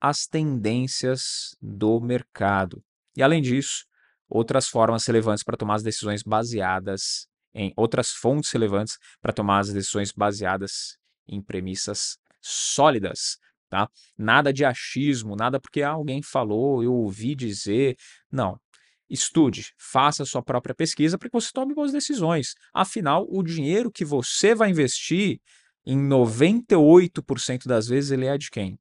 as 0.00 0.26
tendências 0.26 1.56
do 1.60 2.00
mercado. 2.00 2.82
E 3.16 3.22
além 3.22 3.40
disso, 3.40 3.84
outras 4.28 4.68
formas 4.68 5.06
relevantes 5.06 5.44
para 5.44 5.56
tomar 5.56 5.76
as 5.76 5.82
decisões 5.82 6.22
baseadas 6.22 7.28
em 7.54 7.72
outras 7.76 8.10
fontes 8.10 8.50
relevantes 8.50 8.96
para 9.20 9.32
tomar 9.32 9.58
as 9.58 9.72
decisões 9.72 10.12
baseadas 10.12 10.96
em 11.26 11.42
premissas 11.42 12.18
sólidas 12.40 13.38
tá? 13.70 13.88
Nada 14.18 14.52
de 14.52 14.64
achismo, 14.64 15.36
nada 15.36 15.58
porque 15.58 15.80
alguém 15.80 16.20
falou, 16.22 16.82
eu 16.82 16.92
ouvi 16.92 17.34
dizer. 17.34 17.96
Não. 18.30 18.58
Estude, 19.08 19.72
faça 19.78 20.22
a 20.22 20.26
sua 20.26 20.42
própria 20.42 20.74
pesquisa 20.74 21.16
para 21.16 21.28
que 21.28 21.32
você 21.32 21.50
tome 21.52 21.74
boas 21.74 21.90
decisões. 21.90 22.54
Afinal, 22.74 23.26
o 23.28 23.42
dinheiro 23.42 23.90
que 23.90 24.04
você 24.04 24.54
vai 24.54 24.70
investir, 24.70 25.40
em 25.86 25.98
98% 25.98 27.66
das 27.66 27.88
vezes, 27.88 28.10
ele 28.10 28.26
é 28.26 28.36
de 28.36 28.50
quem? 28.50 28.78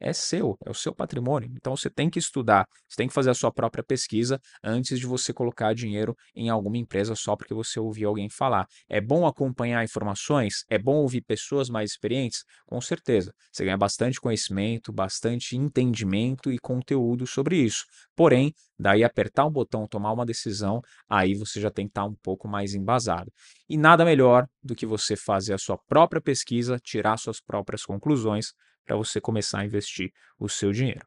É 0.00 0.12
seu, 0.12 0.56
é 0.64 0.70
o 0.70 0.74
seu 0.74 0.94
patrimônio. 0.94 1.50
Então 1.56 1.76
você 1.76 1.88
tem 1.88 2.10
que 2.10 2.18
estudar, 2.18 2.66
você 2.88 2.96
tem 2.96 3.08
que 3.08 3.14
fazer 3.14 3.30
a 3.30 3.34
sua 3.34 3.52
própria 3.52 3.82
pesquisa 3.82 4.40
antes 4.62 4.98
de 4.98 5.06
você 5.06 5.32
colocar 5.32 5.74
dinheiro 5.74 6.14
em 6.34 6.48
alguma 6.48 6.76
empresa 6.76 7.14
só 7.14 7.36
porque 7.36 7.54
você 7.54 7.80
ouviu 7.80 8.08
alguém 8.08 8.28
falar. 8.28 8.66
É 8.88 9.00
bom 9.00 9.26
acompanhar 9.26 9.84
informações? 9.84 10.64
É 10.68 10.78
bom 10.78 10.96
ouvir 10.96 11.22
pessoas 11.22 11.68
mais 11.68 11.90
experientes? 11.92 12.44
Com 12.66 12.80
certeza. 12.80 13.32
Você 13.52 13.64
ganha 13.64 13.76
bastante 13.76 14.20
conhecimento, 14.20 14.92
bastante 14.92 15.56
entendimento 15.56 16.52
e 16.52 16.58
conteúdo 16.58 17.26
sobre 17.26 17.56
isso. 17.56 17.84
Porém, 18.14 18.52
daí 18.78 19.02
apertar 19.04 19.46
um 19.46 19.50
botão, 19.50 19.86
tomar 19.86 20.12
uma 20.12 20.26
decisão, 20.26 20.80
aí 21.08 21.34
você 21.34 21.60
já 21.60 21.70
tem 21.70 21.86
que 21.86 21.90
estar 21.90 22.04
um 22.04 22.14
pouco 22.22 22.48
mais 22.48 22.74
embasado. 22.74 23.32
E 23.68 23.76
nada 23.76 24.04
melhor 24.04 24.46
do 24.62 24.74
que 24.74 24.86
você 24.86 25.16
fazer 25.16 25.54
a 25.54 25.58
sua 25.58 25.78
própria 25.88 26.20
pesquisa, 26.20 26.78
tirar 26.78 27.16
suas 27.18 27.40
próprias 27.40 27.84
conclusões 27.84 28.52
para 28.86 28.96
você 28.96 29.20
começar 29.20 29.60
a 29.60 29.64
investir 29.64 30.10
o 30.38 30.48
seu 30.48 30.72
dinheiro. 30.72 31.04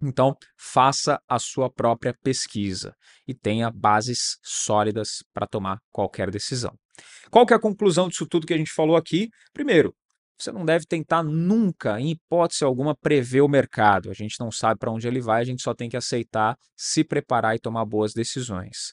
Então, 0.00 0.36
faça 0.56 1.20
a 1.28 1.38
sua 1.38 1.70
própria 1.70 2.14
pesquisa 2.22 2.94
e 3.26 3.34
tenha 3.34 3.70
bases 3.70 4.38
sólidas 4.42 5.24
para 5.32 5.46
tomar 5.46 5.78
qualquer 5.90 6.30
decisão. 6.30 6.72
Qual 7.30 7.44
que 7.46 7.52
é 7.52 7.56
a 7.56 7.60
conclusão 7.60 8.08
disso 8.08 8.26
tudo 8.26 8.46
que 8.46 8.54
a 8.54 8.58
gente 8.58 8.72
falou 8.72 8.96
aqui? 8.96 9.28
Primeiro, 9.52 9.94
você 10.38 10.52
não 10.52 10.64
deve 10.64 10.86
tentar 10.86 11.24
nunca, 11.24 12.00
em 12.00 12.12
hipótese 12.12 12.62
alguma, 12.62 12.96
prever 12.96 13.40
o 13.40 13.48
mercado. 13.48 14.08
A 14.08 14.14
gente 14.14 14.38
não 14.38 14.52
sabe 14.52 14.78
para 14.78 14.92
onde 14.92 15.08
ele 15.08 15.20
vai, 15.20 15.40
a 15.42 15.44
gente 15.44 15.62
só 15.62 15.74
tem 15.74 15.88
que 15.88 15.96
aceitar, 15.96 16.56
se 16.76 17.02
preparar 17.02 17.56
e 17.56 17.58
tomar 17.58 17.84
boas 17.84 18.12
decisões. 18.12 18.92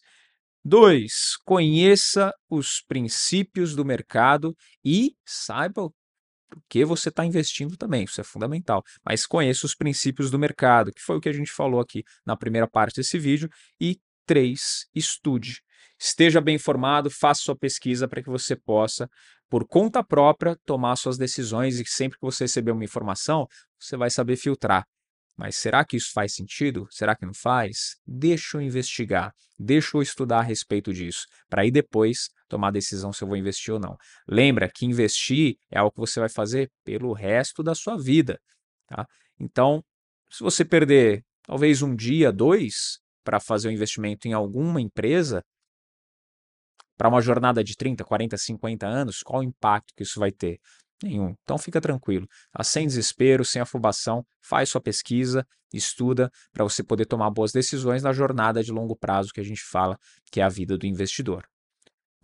Dois, 0.63 1.38
conheça 1.46 2.34
os 2.50 2.82
princípios 2.88 3.76
do 3.76 3.86
mercado 3.86 4.56
e 4.84 5.12
saiba 5.24 5.88
porque 6.56 6.86
você 6.86 7.10
está 7.10 7.26
investindo 7.26 7.76
também, 7.78 8.06
isso 8.06 8.20
é 8.22 8.24
fundamental. 8.24 8.84
Mas 9.04 9.26
conheça 9.26 9.65
os 9.65 9.76
princípios 9.76 10.32
do 10.32 10.39
mercado, 10.39 10.91
que 10.91 11.02
foi 11.02 11.18
o 11.18 11.22
que 11.22 11.30
a 11.30 11.34
gente 11.34 11.52
falou 11.52 11.80
aqui 11.80 12.04
na 12.26 12.36
primeira 12.36 12.68
parte 12.68 12.96
desse 12.96 13.20
vídeo. 13.20 13.50
E 13.80 14.00
três, 14.26 14.88
estude. 14.94 15.62
esteja 16.00 16.41
bem 16.41 16.56
informado, 16.56 17.10
faça 17.10 17.41
sua 17.41 17.56
pesquisa 17.56 18.08
para 18.08 18.22
que 18.22 18.30
você 18.30 18.56
possa, 18.56 19.08
por 19.50 19.68
conta 19.68 20.04
própria, 20.04 20.58
tomar 20.65 20.96
suas 20.96 21.18
decisões 21.18 21.80
e 21.80 21.86
sempre 21.86 22.18
que 22.18 22.26
você 22.26 22.46
receber 22.46 22.72
uma 22.72 22.84
informação, 22.84 23.48
você 23.80 23.96
vai 23.96 24.10
saber 24.10 24.36
filtrar. 24.36 24.86
Mas 25.38 25.58
será 25.58 25.84
que 25.86 25.98
isso 25.98 26.12
faz 26.13 26.34
sentido? 26.34 26.88
Será 26.89 27.15
que 27.15 27.26
não 27.26 27.34
faz? 27.34 27.98
Deixa 28.08 28.58
eu 28.58 28.62
investigar, 28.62 29.34
deixa 29.60 29.98
eu 29.98 30.02
estudar 30.02 30.39
a 30.39 30.44
respeito 30.44 30.94
disso, 30.94 31.26
para 31.50 31.62
aí 31.62 31.72
depois 31.72 32.30
tomar 32.48 32.70
a 32.70 32.72
decisão 32.72 33.12
se 33.12 33.24
eu 33.24 33.28
vou 33.28 33.38
investir 33.38 33.74
ou 33.74 33.80
não. 33.80 33.98
Lembra 34.28 34.70
que 34.70 34.86
investir 34.86 35.58
é 35.72 35.80
algo 35.80 35.92
que 35.92 36.00
você 36.00 36.20
vai 36.20 36.30
fazer 36.30 36.72
pelo 36.84 37.14
resto 37.14 37.64
da 37.64 37.76
sua 37.76 37.98
vida. 37.98 38.40
Tá? 38.88 39.06
Então, 39.40 39.84
se 40.30 40.44
você 40.44 40.64
perder 40.64 41.24
talvez 41.44 41.82
um 41.82 41.96
dia, 41.96 42.32
dois, 42.32 43.00
para 43.24 43.40
fazer 43.40 43.70
um 43.70 43.72
investimento 43.72 44.28
em 44.28 44.34
alguma 44.34 44.82
empresa, 44.82 45.44
para 46.98 47.10
uma 47.10 47.22
jornada 47.22 47.64
de 47.64 47.76
30, 47.76 48.04
40, 48.04 48.38
50 48.38 48.88
anos, 48.88 49.22
qual 49.22 49.42
o 49.42 49.44
impacto 49.44 49.94
que 49.96 50.04
isso 50.04 50.20
vai 50.20 50.32
ter? 50.32 50.60
Nenhum. 51.04 51.36
Então 51.44 51.58
fica 51.58 51.82
tranquilo, 51.82 52.26
tá? 52.52 52.64
sem 52.64 52.88
desespero, 52.88 53.44
sem 53.44 53.62
afobação, 53.62 54.26
faz 54.42 54.70
sua 54.70 54.80
pesquisa, 54.80 55.46
estuda 55.74 56.32
para 56.54 56.64
você 56.64 56.84
poder 56.84 57.06
tomar 57.06 57.30
boas 57.32 57.52
decisões 57.52 58.02
na 58.02 58.14
jornada 58.14 58.64
de 58.64 58.72
longo 58.72 58.96
prazo 58.96 59.34
que 59.34 59.42
a 59.42 59.44
gente 59.44 59.62
fala, 59.62 60.00
que 60.32 60.40
é 60.40 60.44
a 60.44 60.50
vida 60.50 60.78
do 60.78 60.86
investidor. 60.86 61.46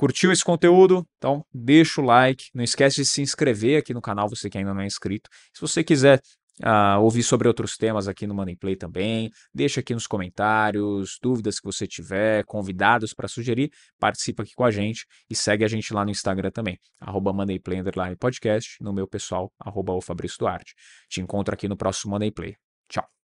Curtiu 0.02 0.32
esse 0.32 0.44
conteúdo? 0.44 1.06
Então 1.20 1.46
deixa 1.54 2.02
o 2.02 2.04
like, 2.04 2.46
não 2.56 2.64
esquece 2.64 2.96
de 2.96 3.06
se 3.06 3.22
inscrever 3.22 3.78
aqui 3.78 3.94
no 3.94 4.02
canal, 4.02 4.28
você 4.28 4.50
que 4.50 4.58
ainda 4.58 4.74
não 4.74 4.82
é 4.82 4.88
inscrito. 4.88 5.30
Se 5.54 5.62
você 5.62 5.84
quiser 5.84 6.20
uh, 6.64 7.00
ouvir 7.00 7.22
sobre 7.22 7.48
outros 7.48 7.78
temas 7.78 8.08
aqui 8.08 8.26
no 8.26 8.34
Money 8.34 8.56
Play 8.56 8.76
também. 8.76 9.30
Deixa 9.54 9.80
aqui 9.80 9.94
nos 9.94 10.08
comentários, 10.08 11.20
dúvidas 11.22 11.60
que 11.60 11.66
você 11.66 11.86
tiver, 11.86 12.44
convidados 12.46 13.14
para 13.14 13.28
sugerir, 13.28 13.70
participa 14.00 14.42
aqui 14.42 14.56
com 14.56 14.64
a 14.64 14.72
gente 14.72 15.06
e 15.30 15.36
segue 15.36 15.64
a 15.64 15.68
gente 15.68 15.94
lá 15.94 16.04
no 16.04 16.10
Instagram 16.10 16.50
também, 16.50 16.80
arroba 17.00 17.32
Podcast, 18.20 18.78
no 18.82 18.92
meu 18.92 19.08
pessoal, 19.08 19.54
arroba 19.60 19.94
o 19.94 20.02
Fabrício 20.02 20.40
Duarte. 20.40 20.74
Te 21.08 21.22
encontro 21.22 21.54
aqui 21.54 21.68
no 21.68 21.78
próximo 21.78 22.14
Money 22.14 22.32
Play. 22.32 22.56
Tchau. 22.90 23.21